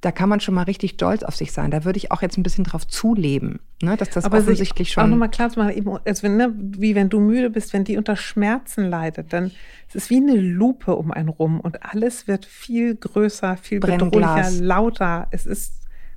da 0.00 0.12
kann 0.12 0.28
man 0.28 0.40
schon 0.40 0.54
mal 0.54 0.62
richtig 0.62 0.92
stolz 0.92 1.22
auf 1.22 1.36
sich 1.36 1.52
sein. 1.52 1.70
Da 1.70 1.84
würde 1.84 1.98
ich 1.98 2.10
auch 2.10 2.22
jetzt 2.22 2.38
ein 2.38 2.42
bisschen 2.42 2.64
drauf 2.64 2.86
zuleben, 2.86 3.60
ne, 3.82 3.96
dass 3.96 4.10
das 4.10 4.24
Aber 4.24 4.38
offensichtlich 4.38 4.92
schon. 4.92 5.04
Auch 5.04 5.08
nochmal 5.08 5.30
klar 5.30 5.50
zu 5.50 5.60
machen, 5.60 6.00
also 6.04 6.22
wenn, 6.22 6.36
ne, 6.36 6.54
wie 6.56 6.94
wenn 6.94 7.10
du 7.10 7.20
müde 7.20 7.50
bist, 7.50 7.72
wenn 7.72 7.84
die 7.84 7.96
unter 7.96 8.16
Schmerzen 8.16 8.88
leidet, 8.88 9.32
dann 9.32 9.50
es 9.88 9.94
ist 9.94 10.10
wie 10.10 10.16
eine 10.16 10.36
Lupe 10.36 10.94
um 10.94 11.10
einen 11.10 11.28
rum 11.28 11.60
und 11.60 11.82
alles 11.82 12.26
wird 12.26 12.46
viel 12.46 12.94
größer, 12.94 13.56
viel 13.56 13.80
bedrohlicher, 13.80 14.50
lauter. 14.60 15.26
Es 15.32 15.46
ist 15.46 15.74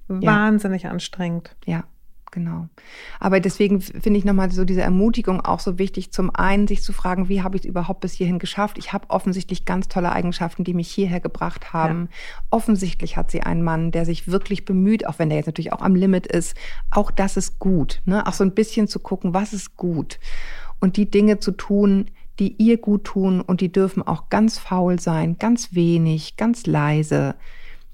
wahnsinnig 0.07 0.83
ja. 0.83 0.91
anstrengend. 0.91 1.55
Ja 1.65 1.83
genau. 2.33 2.67
Aber 3.21 3.39
deswegen 3.39 3.79
finde 3.79 4.19
ich 4.19 4.25
nochmal 4.25 4.51
so 4.51 4.65
diese 4.65 4.81
Ermutigung 4.81 5.39
auch 5.39 5.61
so 5.61 5.77
wichtig. 5.79 6.11
Zum 6.11 6.35
einen, 6.35 6.67
sich 6.67 6.83
zu 6.83 6.91
fragen, 6.91 7.29
wie 7.29 7.41
habe 7.41 7.55
ich 7.55 7.63
es 7.63 7.69
überhaupt 7.69 8.01
bis 8.01 8.11
hierhin 8.11 8.39
geschafft? 8.39 8.77
Ich 8.77 8.91
habe 8.91 9.09
offensichtlich 9.09 9.63
ganz 9.63 9.87
tolle 9.87 10.11
Eigenschaften, 10.11 10.65
die 10.65 10.73
mich 10.73 10.89
hierher 10.89 11.21
gebracht 11.21 11.71
haben. 11.71 12.09
Ja. 12.11 12.43
Offensichtlich 12.49 13.15
hat 13.15 13.31
sie 13.31 13.43
einen 13.43 13.63
Mann, 13.63 13.91
der 13.91 14.05
sich 14.05 14.27
wirklich 14.27 14.65
bemüht, 14.65 15.07
auch 15.07 15.19
wenn 15.19 15.29
der 15.29 15.37
jetzt 15.37 15.47
natürlich 15.47 15.71
auch 15.71 15.81
am 15.81 15.95
Limit 15.95 16.27
ist. 16.27 16.57
Auch 16.91 17.11
das 17.11 17.37
ist 17.37 17.59
gut. 17.59 18.01
Ne? 18.05 18.27
Auch 18.27 18.33
so 18.33 18.43
ein 18.43 18.53
bisschen 18.53 18.89
zu 18.89 18.99
gucken, 18.99 19.33
was 19.33 19.53
ist 19.53 19.77
gut? 19.77 20.19
Und 20.81 20.97
die 20.97 21.09
Dinge 21.09 21.39
zu 21.39 21.51
tun, 21.51 22.07
die 22.39 22.55
ihr 22.61 22.77
gut 22.77 23.05
tun 23.05 23.41
und 23.41 23.61
die 23.61 23.71
dürfen 23.71 24.01
auch 24.01 24.29
ganz 24.29 24.57
faul 24.57 24.99
sein, 24.99 25.37
ganz 25.37 25.75
wenig, 25.75 26.35
ganz 26.35 26.65
leise 26.65 27.35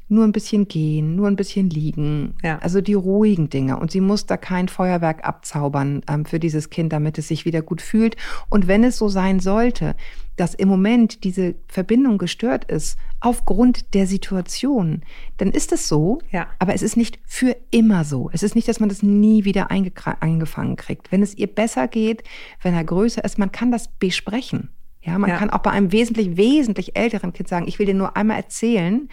nur 0.10 0.24
ein 0.26 0.32
bisschen 0.32 0.68
gehen, 0.68 1.16
nur 1.16 1.28
ein 1.28 1.36
bisschen 1.36 1.70
liegen. 1.70 2.36
Ja. 2.44 2.58
Also 2.60 2.82
die 2.82 2.96
ruhigen 2.96 3.50
Dinge. 3.50 3.78
Und 3.78 3.92
sie 3.92 4.02
muss 4.02 4.26
da 4.26 4.38
kein 4.38 4.68
Feuerwerk 4.68 5.24
abzaubern 5.28 6.02
ähm, 6.10 6.26
für 6.26 6.40
dieses 6.40 6.70
Kind, 6.70 6.92
damit 6.92 7.18
es 7.18 7.28
sich 7.28 7.46
wieder 7.46 7.62
gut 7.62 7.82
fühlt. 7.82 8.18
Und 8.50 8.68
wenn 8.68 8.84
es 8.84 8.98
so 8.98 9.08
sein 9.08 9.40
sollte, 9.40 9.96
dass 10.36 10.56
im 10.56 10.68
Moment 10.68 11.24
diese 11.24 11.56
Verbindung 11.68 12.18
gestört 12.18 12.66
ist, 12.66 12.98
aufgrund 13.20 13.94
der 13.94 14.08
Situation, 14.08 15.04
dann 15.38 15.52
ist 15.52 15.72
es 15.72 15.88
so. 15.88 16.20
Ja. 16.32 16.48
Aber 16.58 16.74
es 16.74 16.82
ist 16.82 16.98
nicht 16.98 17.20
für 17.26 17.56
immer 17.72 18.04
so. 18.04 18.30
Es 18.34 18.42
ist 18.44 18.56
nicht, 18.56 18.68
dass 18.68 18.80
man 18.80 18.90
das 18.90 19.04
nie 19.04 19.44
wieder 19.46 19.70
eingefangen 19.70 20.76
kriegt. 20.76 21.12
Wenn 21.12 21.22
es 21.22 21.36
ihr 21.38 21.48
besser 21.48 21.88
geht, 21.88 22.24
wenn 22.62 22.74
er 22.74 22.84
größer 22.84 23.24
ist, 23.24 23.38
man 23.38 23.52
kann 23.52 23.72
das 23.72 23.88
besprechen. 23.90 24.70
Ja, 25.02 25.18
man 25.18 25.30
Ja. 25.30 25.38
kann 25.38 25.50
auch 25.50 25.60
bei 25.60 25.72
einem 25.72 25.92
wesentlich, 25.92 26.36
wesentlich 26.36 26.98
älteren 26.98 27.32
Kind 27.32 27.48
sagen, 27.48 27.68
ich 27.68 27.80
will 27.80 27.86
dir 27.86 27.94
nur 27.94 28.18
einmal 28.18 28.38
erzählen, 28.38 29.08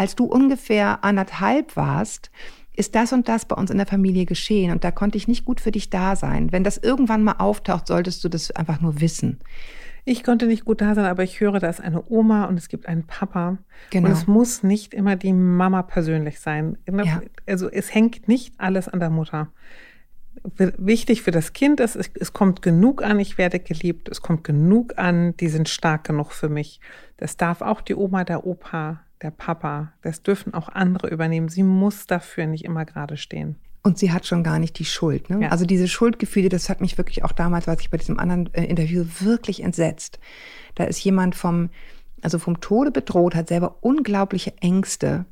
als 0.00 0.16
du 0.16 0.24
ungefähr 0.24 1.04
anderthalb 1.04 1.76
warst, 1.76 2.30
ist 2.74 2.94
das 2.94 3.12
und 3.12 3.28
das 3.28 3.44
bei 3.44 3.54
uns 3.54 3.70
in 3.70 3.76
der 3.76 3.86
Familie 3.86 4.24
geschehen 4.24 4.72
und 4.72 4.82
da 4.82 4.90
konnte 4.90 5.18
ich 5.18 5.28
nicht 5.28 5.44
gut 5.44 5.60
für 5.60 5.72
dich 5.72 5.90
da 5.90 6.16
sein. 6.16 6.52
Wenn 6.52 6.64
das 6.64 6.78
irgendwann 6.78 7.22
mal 7.22 7.34
auftaucht, 7.34 7.86
solltest 7.86 8.24
du 8.24 8.30
das 8.30 8.50
einfach 8.50 8.80
nur 8.80 9.02
wissen. 9.02 9.40
Ich 10.06 10.24
konnte 10.24 10.46
nicht 10.46 10.64
gut 10.64 10.80
da 10.80 10.94
sein, 10.94 11.04
aber 11.04 11.22
ich 11.22 11.38
höre, 11.38 11.58
da 11.58 11.68
ist 11.68 11.82
eine 11.82 12.02
Oma 12.08 12.46
und 12.46 12.56
es 12.56 12.70
gibt 12.70 12.86
einen 12.86 13.06
Papa. 13.06 13.58
Genau. 13.90 14.06
Und 14.06 14.14
es 14.14 14.26
muss 14.26 14.62
nicht 14.62 14.94
immer 14.94 15.16
die 15.16 15.34
Mama 15.34 15.82
persönlich 15.82 16.40
sein. 16.40 16.78
Ja. 16.90 17.20
Also 17.46 17.68
es 17.68 17.94
hängt 17.94 18.26
nicht 18.26 18.54
alles 18.56 18.88
an 18.88 19.00
der 19.00 19.10
Mutter. 19.10 19.52
Wichtig 20.56 21.20
für 21.20 21.30
das 21.30 21.52
Kind 21.52 21.78
ist, 21.78 21.96
es 21.96 22.32
kommt 22.32 22.62
genug 22.62 23.02
an, 23.02 23.20
ich 23.20 23.36
werde 23.36 23.60
geliebt. 23.60 24.08
Es 24.08 24.22
kommt 24.22 24.44
genug 24.44 24.96
an, 24.96 25.36
die 25.36 25.48
sind 25.48 25.68
stark 25.68 26.04
genug 26.04 26.32
für 26.32 26.48
mich. 26.48 26.80
Das 27.18 27.36
darf 27.36 27.60
auch 27.60 27.82
die 27.82 27.94
Oma, 27.94 28.24
der 28.24 28.46
Opa, 28.46 29.00
der 29.22 29.30
Papa. 29.30 29.92
Das 30.02 30.22
dürfen 30.22 30.54
auch 30.54 30.68
andere 30.68 31.08
übernehmen. 31.08 31.48
Sie 31.48 31.62
muss 31.62 32.06
dafür 32.06 32.46
nicht 32.46 32.64
immer 32.64 32.84
gerade 32.84 33.16
stehen. 33.16 33.56
Und 33.82 33.98
sie 33.98 34.12
hat 34.12 34.26
schon 34.26 34.44
gar 34.44 34.58
nicht 34.58 34.78
die 34.78 34.84
Schuld. 34.84 35.30
Ne? 35.30 35.44
Ja. 35.44 35.48
Also 35.48 35.64
diese 35.64 35.88
Schuldgefühle, 35.88 36.50
das 36.50 36.68
hat 36.68 36.80
mich 36.80 36.98
wirklich 36.98 37.24
auch 37.24 37.32
damals, 37.32 37.66
was 37.66 37.80
ich 37.80 37.90
bei 37.90 37.96
diesem 37.96 38.18
anderen 38.18 38.52
äh, 38.52 38.64
Interview 38.64 39.04
wirklich 39.20 39.62
entsetzt. 39.62 40.18
Da 40.74 40.84
ist 40.84 41.02
jemand 41.02 41.34
vom, 41.34 41.70
also 42.20 42.38
vom 42.38 42.60
Tode 42.60 42.90
bedroht, 42.90 43.34
hat 43.34 43.48
selber 43.48 43.76
unglaubliche 43.80 44.52
Ängste. 44.58 45.24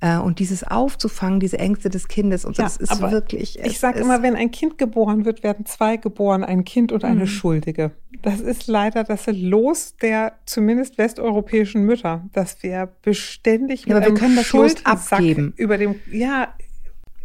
Äh, 0.00 0.18
und 0.18 0.40
dieses 0.40 0.62
aufzufangen, 0.62 1.40
diese 1.40 1.58
Ängste 1.58 1.88
des 1.88 2.06
Kindes, 2.08 2.44
und 2.44 2.58
Ja, 2.58 2.64
das 2.64 2.76
ist 2.76 2.90
aber 2.92 3.10
wirklich. 3.12 3.58
Ich 3.64 3.78
sage 3.78 3.98
ist- 3.98 4.04
immer, 4.04 4.22
wenn 4.22 4.36
ein 4.36 4.50
Kind 4.50 4.76
geboren 4.76 5.24
wird, 5.24 5.42
werden 5.42 5.64
zwei 5.64 5.96
geboren, 5.96 6.44
ein 6.44 6.64
Kind 6.66 6.92
und 6.92 7.02
Mhm. 7.02 7.08
eine 7.08 7.26
Schuldige. 7.26 7.92
Das 8.20 8.40
ist 8.40 8.66
leider 8.66 9.04
das 9.04 9.24
Los 9.28 9.96
der 9.96 10.34
zumindest 10.44 10.98
westeuropäischen 10.98 11.82
Mütter, 11.84 12.24
dass 12.34 12.62
wir 12.62 12.90
beständig 13.02 13.86
Ja, 13.86 13.96
aber 13.96 14.06
wir 14.06 14.14
können 14.14 14.36
das 14.36 14.46
Schuldsack 14.46 14.86
abgeben. 15.12 15.54
über 15.56 15.78
dem 15.78 15.94
ja 16.10 16.48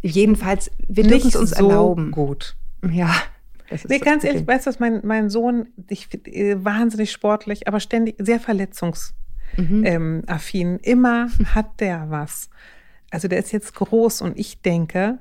Jedenfalls, 0.04 0.70
wir 0.88 1.04
dürfen 1.04 1.28
es 1.28 1.36
uns 1.36 1.50
so 1.50 1.68
erlauben. 1.68 2.10
gut. 2.10 2.56
Ja. 2.90 3.14
Das 3.70 3.84
ist 3.84 3.88
Nee, 3.90 3.98
ganz 4.00 4.24
ehrlich, 4.24 4.46
weißt 4.46 4.66
du 4.66 4.70
mein, 4.80 5.00
mein 5.04 5.30
Sohn, 5.30 5.68
ich 5.88 6.08
äh, 6.26 6.56
wahnsinnig 6.62 7.12
sportlich, 7.12 7.68
aber 7.68 7.80
ständig 7.80 8.16
sehr 8.18 8.40
verletzungsaffin. 8.40 9.16
Mhm. 9.56 9.84
Ähm, 9.84 10.22
affin. 10.26 10.78
Immer 10.80 11.28
hat 11.54 11.80
der 11.80 12.10
was. 12.10 12.50
Also 13.10 13.28
der 13.28 13.38
ist 13.38 13.52
jetzt 13.52 13.74
groß 13.74 14.22
und 14.22 14.38
ich 14.38 14.62
denke, 14.62 15.18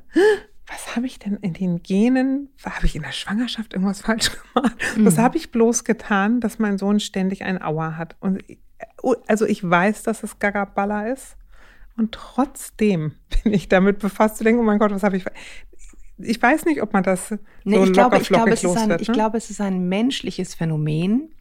was 0.68 0.96
habe 0.96 1.06
ich 1.06 1.20
denn 1.20 1.36
in 1.42 1.54
den 1.54 1.84
Genen, 1.84 2.50
habe 2.64 2.86
ich 2.86 2.96
in 2.96 3.02
der 3.02 3.12
Schwangerschaft 3.12 3.74
irgendwas 3.74 4.02
falsch 4.02 4.32
gemacht? 4.54 4.78
Was 5.00 5.18
Mhm. 5.18 5.22
habe 5.22 5.38
ich 5.38 5.52
bloß 5.52 5.84
getan, 5.84 6.40
dass 6.40 6.60
mein 6.60 6.78
Sohn 6.78 7.00
ständig 7.02 7.44
ein 7.44 7.62
Auer 7.62 7.98
hat? 7.98 8.16
Und 8.22 8.44
also 9.28 9.46
ich 9.46 9.68
weiß, 9.70 10.04
dass 10.04 10.24
es 10.24 10.40
Gagaballa 10.40 11.08
ist. 11.08 11.36
Und 11.98 12.14
trotzdem 12.14 13.14
bin 13.44 13.54
ich 13.54 13.68
damit 13.68 14.00
befasst 14.00 14.38
zu 14.38 14.44
denken, 14.46 14.62
oh 14.62 14.64
mein 14.66 14.80
Gott, 14.80 14.92
was 14.92 15.04
habe 15.04 15.18
ich. 15.18 15.26
Ich 16.18 16.42
weiß 16.42 16.66
nicht, 16.66 16.82
ob 16.82 16.94
man 16.94 17.04
das 17.04 17.32
Nee, 17.64 17.76
so 17.76 17.84
ich, 17.84 17.94
glaube, 17.94 18.18
ich, 18.18 18.28
glaube, 18.30 18.52
es 18.52 18.64
ist 18.64 18.70
ein, 18.70 18.76
loswerden. 18.90 19.02
ich 19.02 19.12
glaube, 19.12 19.38
es 19.38 19.50
ist 19.50 19.60
ein 19.60 19.90
menschliches 19.90 20.54
Phänomen, 20.56 21.34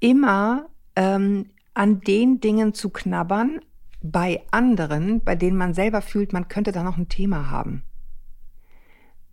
immer 0.00 0.66
ähm, 0.96 1.46
an 1.74 2.00
den 2.00 2.40
Dingen 2.40 2.74
zu 2.74 2.90
knabbern 2.90 3.60
bei 4.02 4.42
anderen, 4.50 5.22
bei 5.22 5.36
denen 5.36 5.56
man 5.56 5.74
selber 5.74 6.02
fühlt, 6.02 6.32
man 6.32 6.48
könnte 6.48 6.72
da 6.72 6.82
noch 6.82 6.98
ein 6.98 7.08
Thema 7.08 7.50
haben. 7.50 7.84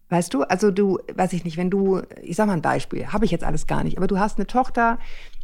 Weißt 0.10 0.34
du, 0.34 0.42
also 0.44 0.72
du, 0.72 1.00
weiß 1.14 1.34
ich 1.34 1.44
nicht, 1.44 1.58
wenn 1.58 1.70
du, 1.70 2.02
ich 2.22 2.36
sag 2.36 2.48
mal 2.48 2.54
ein 2.54 2.62
Beispiel, 2.62 3.08
habe 3.08 3.26
ich 3.26 3.32
jetzt 3.32 3.44
alles 3.44 3.68
gar 3.68 3.84
nicht, 3.84 3.98
aber 3.98 4.08
du 4.08 4.20
hast 4.20 4.38
eine 4.38 4.48
Tochter, 4.48 4.98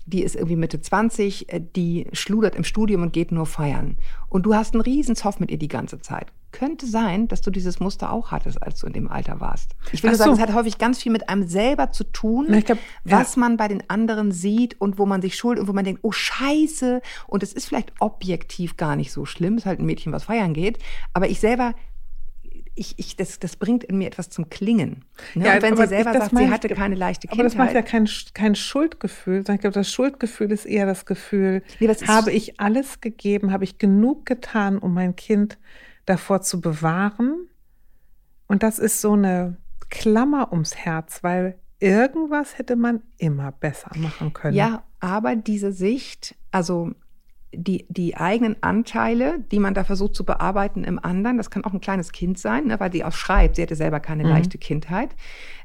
die 0.06 0.24
ist 0.24 0.36
irgendwie 0.36 0.56
Mitte 0.56 0.80
20, 0.80 1.52
äh, 1.52 1.62
die 1.76 2.08
schludert 2.14 2.56
im 2.56 2.64
Studium 2.64 3.02
und 3.02 3.14
geht 3.14 3.32
nur 3.32 3.46
feiern. 3.46 3.98
Und 4.30 4.44
du 4.44 4.54
hast 4.54 4.74
einen 4.74 4.82
riesen 4.82 5.16
Zoff 5.16 5.40
mit 5.40 5.52
ihr 5.52 5.58
die 5.58 5.68
ganze 5.68 6.00
Zeit. 6.00 6.32
Könnte 6.52 6.86
sein, 6.86 7.28
dass 7.28 7.42
du 7.42 7.52
dieses 7.52 7.80
Muster 7.80 8.12
auch 8.12 8.32
hattest, 8.32 8.64
als 8.64 8.80
du 8.80 8.88
in 8.88 8.94
dem 8.94 9.10
Alter 9.10 9.42
warst. 9.42 9.76
Ich 9.92 10.04
will 10.04 10.12
nur 10.12 10.18
sagen, 10.18 10.36
so. 10.36 10.42
es 10.42 10.48
hat 10.48 10.56
häufig 10.56 10.78
ganz 10.78 11.02
viel 11.02 11.12
mit 11.12 11.28
einem 11.28 11.48
selber 11.48 11.92
zu 11.92 12.06
tun, 12.06 12.54
ich 12.54 12.66
glaub, 12.66 12.78
ja. 13.04 13.20
was 13.20 13.36
man 13.36 13.58
bei 13.58 13.68
den 13.68 13.90
anderen 13.90 14.32
sieht 14.32 14.80
und 14.80 14.98
wo 14.98 15.06
man 15.06 15.22
sich 15.22 15.36
schuld 15.36 15.60
und 15.60 15.68
wo 15.68 15.74
man 15.74 15.84
denkt, 15.84 16.02
oh 16.04 16.14
Scheiße. 16.14 17.02
Und 17.28 17.44
es 17.44 17.52
ist 17.52 17.66
vielleicht 17.66 17.92
objektiv 18.00 18.78
gar 18.78 18.96
nicht 18.96 19.12
so 19.12 19.26
schlimm, 19.26 19.56
es 19.56 19.64
ist 19.64 19.66
halt 19.66 19.80
ein 19.80 19.86
Mädchen, 19.86 20.14
was 20.14 20.26
feiern 20.26 20.54
geht. 20.54 20.80
Aber 21.14 21.28
ich 21.28 21.40
selber, 21.40 21.74
ich, 22.76 22.94
ich, 23.00 23.16
das, 23.16 23.40
das 23.40 23.56
bringt 23.56 23.84
in 23.86 23.98
mir 23.98 24.08
etwas 24.08 24.30
zum 24.30 24.50
Klingen. 24.50 25.06
Ne? 25.34 25.46
Ja, 25.46 25.56
und 25.56 25.62
wenn 25.62 25.78
sie 25.78 25.88
selber 25.88 26.12
ich- 26.12 26.18
das 26.18 26.26
sagt, 26.26 26.38
sie 26.38 26.44
ich- 26.44 26.52
hatte 26.52 26.68
keine 26.70 26.96
leichte 26.96 27.32
Aber 27.32 27.44
das 27.44 27.56
macht 27.56 27.74
ja 27.74 27.82
Kindheit. 27.82 28.34
kein, 28.34 28.34
kein 28.34 28.56
Schuldgefühl, 28.56 29.40
ich 29.40 29.46
glaube, 29.46 29.72
das 29.72 29.90
Schuldgefühl 29.92 30.52
ist 30.52 30.66
eher 30.66 30.86
das 30.86 31.06
Gefühl, 31.06 31.64
Nee, 31.80 31.88
ist- 31.88 32.08
habe 32.08 32.32
ich 32.32 32.60
alles 32.60 33.00
gegeben, 33.02 33.52
habe 33.52 33.64
ich 33.64 33.78
genug 33.78 34.26
getan, 34.26 34.78
um 34.78 34.94
mein 34.94 35.16
Kind 35.16 35.58
davor 36.06 36.42
zu 36.42 36.60
bewahren? 36.62 37.48
Und 38.48 38.62
das 38.62 38.78
ist 38.80 39.02
so 39.02 39.14
eine 39.14 39.58
Klammer 39.90 40.52
ums 40.52 40.76
Herz, 40.76 41.24
weil 41.24 41.58
irgendwas 41.80 42.58
hätte 42.58 42.76
man 42.76 43.02
immer 43.18 43.52
besser 43.54 43.92
machen 43.96 44.34
können. 44.34 44.56
Ja, 44.56 44.84
aber 45.00 45.36
diese 45.36 45.72
Sicht, 45.72 46.36
also 46.52 46.92
die, 47.58 47.86
die 47.90 48.18
eigenen 48.18 48.56
Anteile, 48.62 49.40
die 49.52 49.60
man 49.60 49.74
da 49.74 49.84
versucht 49.84 50.16
zu 50.16 50.26
bearbeiten 50.26 50.84
im 50.84 50.98
anderen, 51.04 51.38
das 51.38 51.50
kann 51.50 51.64
auch 51.64 51.74
ein 51.74 51.82
kleines 51.82 52.12
Kind 52.12 52.38
sein, 52.40 52.68
ne, 52.68 52.80
weil 52.80 52.90
die 52.90 53.04
auch 53.04 53.12
schreibt, 53.14 53.56
sie 53.56 53.62
hatte 53.62 53.76
selber 53.76 54.00
keine 54.00 54.24
Mhm. 54.24 54.30
leichte 54.30 54.58
Kindheit, 54.58 55.10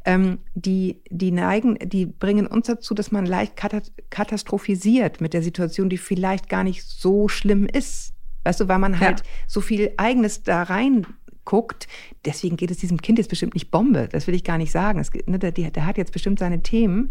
ähm, 0.05 0.39
die, 0.55 1.01
die 1.11 1.31
neigen, 1.33 1.77
die 1.83 2.07
bringen 2.07 2.47
uns 2.47 2.67
dazu, 2.67 2.95
dass 2.95 3.13
man 3.13 3.27
leicht 3.27 3.57
katas- 3.57 3.93
katastrophisiert 4.11 5.21
mit 5.21 5.35
der 5.35 5.43
Situation, 5.43 5.89
die 5.91 5.99
vielleicht 5.99 6.49
gar 6.49 6.65
nicht 6.65 6.85
so 6.85 7.29
schlimm 7.29 7.67
ist. 7.67 8.13
Weißt 8.45 8.61
du, 8.61 8.69
weil 8.69 8.79
man 8.79 8.95
Ja. 8.95 9.01
halt 9.01 9.23
so 9.47 9.61
viel 9.61 9.93
Eigenes 9.99 10.43
da 10.43 10.63
rein 10.63 11.07
guckt. 11.45 11.89
Deswegen 12.25 12.57
geht 12.57 12.71
es 12.71 12.79
diesem 12.79 13.01
Kind 13.03 13.19
jetzt 13.19 13.29
bestimmt 13.29 13.55
nicht 13.55 13.71
Bombe. 13.71 14.09
Das 14.11 14.27
will 14.27 14.35
ich 14.35 14.45
gar 14.45 14.57
nicht 14.59 14.71
sagen. 14.73 14.99
Es, 15.01 15.11
ne, 15.27 15.39
der, 15.39 15.51
der 15.53 15.87
hat 15.87 15.99
jetzt 15.99 16.13
bestimmt 16.13 16.39
seine 16.39 16.63
Themen. 16.63 17.11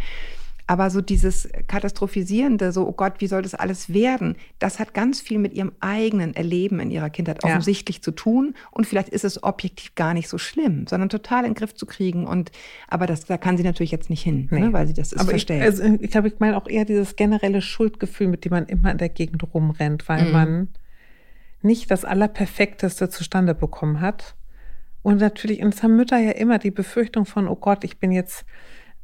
Aber 0.71 0.91
so 0.91 1.01
dieses 1.01 1.49
Katastrophisierende, 1.67 2.71
so, 2.71 2.88
oh 2.88 2.91
Gott, 2.91 3.13
wie 3.21 3.25
soll 3.25 3.41
das 3.41 3.55
alles 3.55 3.91
werden? 3.91 4.36
Das 4.60 4.77
hat 4.77 4.93
ganz 4.93 5.19
viel 5.19 5.39
mit 5.39 5.51
ihrem 5.53 5.71
eigenen 5.79 6.36
Erleben 6.36 6.79
in 6.79 6.91
ihrer 6.91 7.10
Kindheit 7.10 7.39
Ja. 7.43 7.49
offensichtlich 7.49 8.03
zu 8.03 8.12
tun. 8.12 8.53
Und 8.69 8.86
vielleicht 8.86 9.10
ist 9.10 9.25
es 9.25 9.41
objektiv 9.43 9.95
gar 9.95 10.13
nicht 10.13 10.29
so 10.29 10.38
schlimm, 10.38 10.86
sondern 10.88 11.10
total 11.10 11.39
in 11.45 11.53
den 11.53 11.55
Griff 11.55 11.73
zu 11.73 11.88
kriegen. 11.88 12.27
Und, 12.27 12.51
aber 12.88 13.08
das, 13.08 13.25
da 13.25 13.39
kann 13.39 13.58
sie 13.58 13.63
natürlich 13.63 13.89
jetzt 13.89 14.12
nicht 14.12 14.21
hin, 14.21 14.47
Nee. 14.51 14.60
ne, 14.60 14.71
weil 14.73 14.86
sie 14.86 14.93
das 14.93 15.12
ist 15.12 15.19
Aber 15.19 15.29
ich, 15.34 15.45
verstellt. 15.45 15.63
also 15.63 15.84
ich 15.99 16.12
glaube, 16.12 16.27
ich 16.27 16.36
meine 16.39 16.55
auch 16.55 16.67
eher 16.67 16.86
dieses 16.86 17.15
generelle 17.15 17.63
Schuldgefühl, 17.63 18.27
mit 18.27 18.45
dem 18.45 18.51
man 18.51 18.67
immer 18.67 18.91
in 18.91 18.99
der 18.99 19.10
Gegend 19.10 19.43
rumrennt, 19.51 20.08
weil 20.08 20.25
Mhm. 20.25 20.32
man 20.32 20.67
nicht 21.63 21.89
das 21.89 22.05
Allerperfekteste 22.05 23.10
zustande 23.10 23.55
bekommen 23.55 24.01
hat. 24.01 24.36
Und 25.01 25.19
natürlich, 25.19 25.63
und 25.63 25.73
das 25.73 25.82
haben 25.82 25.95
Mütter 25.95 26.19
ja 26.19 26.32
immer 26.32 26.60
die 26.60 26.69
Befürchtung 26.71 27.25
von, 27.25 27.47
oh 27.47 27.55
Gott, 27.55 27.84
ich 27.84 27.97
bin 27.99 28.12
jetzt 28.12 28.45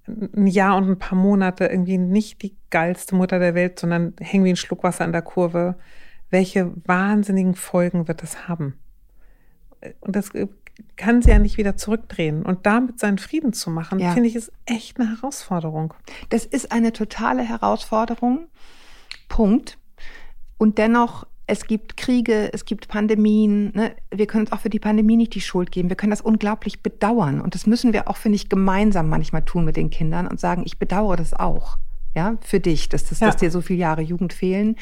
ein 0.08 0.48
Jahr 0.48 0.78
und 0.78 0.90
ein 0.90 1.00
paar 1.00 1.18
Monate 1.18 1.66
irgendwie 1.66 1.98
nicht 1.98 2.42
die 2.42 2.56
geilste 2.70 3.16
Mutter 3.16 3.40
der 3.40 3.56
Welt, 3.56 3.80
sondern 3.80 4.14
hängen 4.20 4.46
wie 4.46 4.50
ein 4.52 4.56
Schluck 4.56 4.84
Wasser 4.84 5.04
an 5.04 5.12
der 5.12 5.22
Kurve. 5.22 5.76
Welche 6.30 6.72
wahnsinnigen 6.86 7.56
Folgen 7.56 8.08
wird 8.08 8.22
das 8.22 8.48
haben? 8.48 8.78
Und 10.02 10.16
das 10.16 10.32
kann 10.96 11.22
sie 11.22 11.30
ja 11.30 11.40
nicht 11.40 11.58
wieder 11.58 11.78
zurückdrehen. 11.78 12.44
Und 12.44 12.66
damit 12.66 13.00
seinen 13.00 13.18
Frieden 13.18 13.54
zu 13.54 13.70
machen, 13.70 14.00
Ja. 14.00 14.12
finde 14.12 14.30
ich, 14.30 14.36
ist 14.36 14.52
echt 14.66 15.00
eine 15.00 15.10
Herausforderung. 15.10 15.94
Das 16.30 16.46
ist 16.46 16.72
eine 16.72 16.92
totale 16.94 17.44
Herausforderung. 17.44 18.48
Punkt. 19.30 19.78
Und 20.58 20.78
dennoch, 20.78 21.26
es 21.48 21.66
gibt 21.68 21.96
Kriege, 21.98 22.52
es 22.54 22.66
gibt 22.66 22.88
Pandemien. 22.88 23.72
Ne? 23.76 23.96
Wir 24.12 24.26
können 24.26 24.46
uns 24.46 24.52
auch 24.52 24.62
für 24.62 24.70
die 24.70 24.80
Pandemie 24.80 25.16
nicht 25.16 25.36
die 25.36 25.42
Schuld 25.42 25.72
geben. 25.72 25.90
Wir 25.90 25.96
können 25.96 26.10
das 26.12 26.22
unglaublich 26.22 26.82
bedauern. 26.82 27.40
Und 27.40 27.54
das 27.54 27.68
müssen 27.68 27.94
wir 27.94 28.10
auch, 28.10 28.18
finde 28.18 28.38
ich, 28.38 28.50
gemeinsam 28.50 29.10
manchmal 29.10 29.46
tun 29.46 29.66
mit 29.66 29.76
den 29.76 29.90
Kindern 29.92 30.28
und 30.28 30.40
sagen, 30.40 30.64
ich 30.66 30.80
bedauere 30.80 31.18
das 31.18 31.34
auch. 31.34 31.78
Ja, 32.16 32.38
für 32.42 32.60
dich, 32.60 32.90
dass, 32.90 33.06
das, 33.06 33.20
Ja. 33.20 33.28
dass 33.28 33.38
dir 33.38 33.52
so 33.52 33.62
viele 33.62 33.80
Jahre 33.80 34.02
Jugend 34.02 34.34
fehlen. 34.34 34.78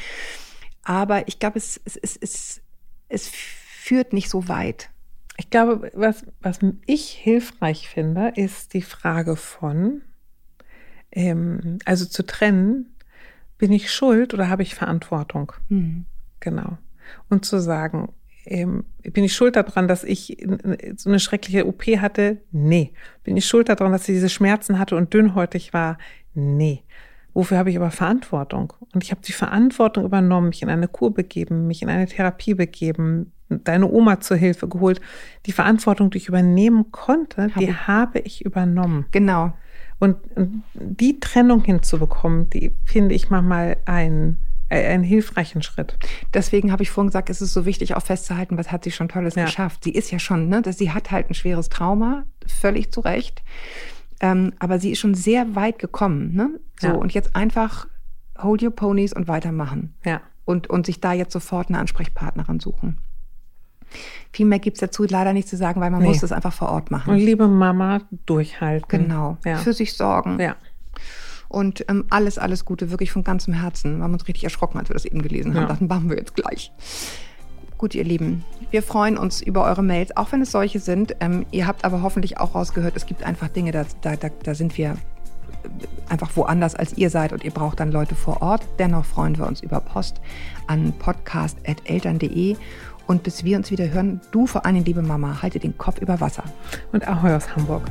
Aber 0.83 1.27
ich 1.27 1.39
glaube, 1.39 1.57
es, 1.57 1.81
es, 1.83 1.97
es, 1.97 2.15
es, 2.17 2.61
es 3.09 3.27
führt 3.27 4.13
nicht 4.13 4.29
so 4.29 4.47
weit. 4.47 4.89
Ich 5.37 5.49
glaube, 5.49 5.91
was, 5.95 6.25
was 6.41 6.59
ich 6.85 7.09
hilfreich 7.09 7.89
finde, 7.89 8.33
ist 8.35 8.73
die 8.73 8.83
Frage 8.83 9.35
von, 9.35 10.01
ähm, 11.11 11.79
also 11.85 12.05
zu 12.05 12.23
trennen, 12.23 12.93
bin 13.57 13.71
ich 13.71 13.91
schuld 13.91 14.33
oder 14.33 14.47
habe 14.49 14.61
ich 14.61 14.75
Verantwortung? 14.75 15.53
Hm. 15.69 16.05
Genau. 16.43 16.77
Und 17.29 17.45
zu 17.45 17.59
sagen, 17.59 18.09
ähm, 18.45 18.83
bin 19.01 19.23
ich 19.23 19.33
schuld 19.33 19.55
daran, 19.55 19.87
dass 19.87 20.03
ich 20.03 20.45
so 20.97 21.09
eine 21.09 21.19
schreckliche 21.19 21.65
OP 21.65 21.83
hatte? 21.97 22.39
Nee. 22.51 22.93
Bin 23.23 23.37
ich 23.37 23.45
schuld 23.45 23.69
daran, 23.69 23.93
dass 23.93 24.09
ich 24.09 24.15
diese 24.15 24.29
Schmerzen 24.29 24.77
hatte 24.77 24.97
und 24.97 25.13
dünnhäutig 25.13 25.73
war? 25.73 25.97
Nee. 26.33 26.83
Wofür 27.33 27.57
habe 27.57 27.69
ich 27.69 27.77
aber 27.77 27.91
Verantwortung? 27.91 28.73
Und 28.93 29.03
ich 29.03 29.11
habe 29.11 29.21
die 29.21 29.31
Verantwortung 29.31 30.03
übernommen, 30.03 30.49
mich 30.49 30.61
in 30.61 30.69
eine 30.69 30.89
Kur 30.89 31.13
begeben, 31.13 31.65
mich 31.65 31.81
in 31.81 31.89
eine 31.89 32.05
Therapie 32.05 32.53
begeben, 32.53 33.31
deine 33.47 33.89
Oma 33.89 34.19
zur 34.19 34.35
Hilfe 34.35 34.67
geholt. 34.67 34.99
Die 35.45 35.53
Verantwortung, 35.53 36.11
die 36.11 36.17
ich 36.17 36.27
übernehmen 36.27 36.91
konnte, 36.91 37.43
hab 37.43 37.55
die 37.55 37.69
ich. 37.69 37.87
habe 37.87 38.19
ich 38.19 38.45
übernommen. 38.45 39.05
Genau. 39.11 39.53
Und, 39.99 40.17
und 40.35 40.63
die 40.73 41.21
Trennung 41.21 41.63
hinzubekommen, 41.63 42.49
die 42.49 42.75
finde 42.83 43.15
ich 43.15 43.29
manchmal 43.29 43.77
ein 43.85 44.37
einen 44.73 45.03
hilfreichen 45.03 45.61
Schritt. 45.61 45.97
Deswegen 46.33 46.71
habe 46.71 46.83
ich 46.83 46.89
vorhin 46.89 47.09
gesagt, 47.09 47.29
es 47.29 47.41
ist 47.41 47.53
so 47.53 47.65
wichtig, 47.65 47.95
auch 47.95 48.01
festzuhalten, 48.01 48.57
was 48.57 48.71
hat 48.71 48.83
sie 48.83 48.91
schon 48.91 49.09
Tolles 49.09 49.35
ja. 49.35 49.45
geschafft. 49.45 49.83
Sie 49.83 49.91
ist 49.91 50.11
ja 50.11 50.19
schon, 50.19 50.49
ne, 50.49 50.61
sie 50.71 50.91
hat 50.91 51.11
halt 51.11 51.29
ein 51.29 51.33
schweres 51.33 51.69
Trauma, 51.69 52.23
völlig 52.47 52.91
zu 52.91 53.01
Recht. 53.01 53.43
Ähm, 54.19 54.53
aber 54.59 54.79
sie 54.79 54.91
ist 54.91 54.99
schon 54.99 55.15
sehr 55.15 55.55
weit 55.55 55.79
gekommen. 55.79 56.33
Ne? 56.33 56.59
So, 56.79 56.87
ja. 56.87 56.93
und 56.93 57.13
jetzt 57.13 57.35
einfach 57.35 57.87
hold 58.37 58.63
your 58.63 58.71
ponies 58.71 59.13
und 59.13 59.27
weitermachen. 59.27 59.95
Ja. 60.05 60.21
Und, 60.45 60.69
und 60.69 60.85
sich 60.85 60.99
da 60.99 61.13
jetzt 61.13 61.33
sofort 61.33 61.69
eine 61.69 61.79
Ansprechpartnerin 61.79 62.59
suchen. 62.59 62.97
Viel 64.31 64.45
mehr 64.45 64.59
gibt 64.59 64.77
es 64.77 64.81
dazu 64.81 65.03
leider 65.03 65.33
nicht 65.33 65.47
zu 65.47 65.57
sagen, 65.57 65.79
weil 65.79 65.91
man 65.91 66.01
nee. 66.01 66.07
muss 66.07 66.19
das 66.19 66.31
einfach 66.31 66.53
vor 66.53 66.69
Ort 66.69 66.89
machen. 66.89 67.13
Und 67.13 67.19
liebe 67.19 67.47
Mama, 67.47 68.01
durchhalten. 68.25 68.87
Genau. 68.87 69.37
Ja. 69.45 69.57
Für 69.57 69.73
sich 69.73 69.93
sorgen. 69.93 70.39
Ja. 70.39 70.55
Und 71.53 71.85
ähm, 71.87 72.05
alles, 72.09 72.39
alles 72.39 72.65
Gute, 72.65 72.89
wirklich 72.89 73.11
von 73.11 73.23
ganzem 73.23 73.53
Herzen. 73.53 73.97
Wir 73.97 74.03
haben 74.03 74.13
uns 74.13 74.27
richtig 74.27 74.43
erschrocken, 74.43 74.79
als 74.79 74.89
wir 74.89 74.95
das 74.95 75.05
eben 75.05 75.21
gelesen 75.21 75.53
haben. 75.53 75.61
Ja. 75.61 75.67
Dachten, 75.67 75.85
machen 75.85 76.09
wir 76.09 76.17
jetzt 76.17 76.35
gleich. 76.35 76.71
Gut, 77.77 77.93
ihr 77.93 78.03
Lieben, 78.03 78.43
wir 78.71 78.81
freuen 78.81 79.19
uns 79.19 79.39
über 79.39 79.63
eure 79.63 79.83
Mails, 79.83 80.17
auch 80.17 80.31
wenn 80.31 80.41
es 80.41 80.51
solche 80.51 80.79
sind. 80.79 81.15
Ähm, 81.19 81.45
ihr 81.51 81.67
habt 81.67 81.85
aber 81.85 82.01
hoffentlich 82.01 82.39
auch 82.39 82.55
rausgehört, 82.55 82.95
es 82.95 83.05
gibt 83.05 83.21
einfach 83.21 83.49
Dinge, 83.49 83.71
da, 83.71 83.85
da, 84.01 84.15
da 84.15 84.55
sind 84.55 84.77
wir 84.79 84.97
einfach 86.09 86.35
woanders 86.35 86.73
als 86.73 86.97
ihr 86.97 87.11
seid 87.11 87.33
und 87.33 87.43
ihr 87.43 87.51
braucht 87.51 87.79
dann 87.79 87.91
Leute 87.91 88.15
vor 88.15 88.41
Ort. 88.41 88.67
Dennoch 88.79 89.05
freuen 89.05 89.37
wir 89.37 89.45
uns 89.45 89.61
über 89.61 89.79
Post 89.79 90.21
an 90.65 90.91
podcast.eltern.de. 90.97 92.55
Und 93.05 93.21
bis 93.21 93.43
wir 93.43 93.57
uns 93.57 93.69
wieder 93.69 93.91
hören, 93.91 94.21
du 94.31 94.47
vor 94.47 94.65
allem, 94.65 94.83
liebe 94.85 95.03
Mama, 95.03 95.41
halte 95.43 95.59
den 95.59 95.77
Kopf 95.77 95.99
über 95.99 96.19
Wasser. 96.19 96.45
Und 96.93 97.07
Ahoi 97.07 97.35
aus 97.35 97.55
Hamburg. 97.55 97.83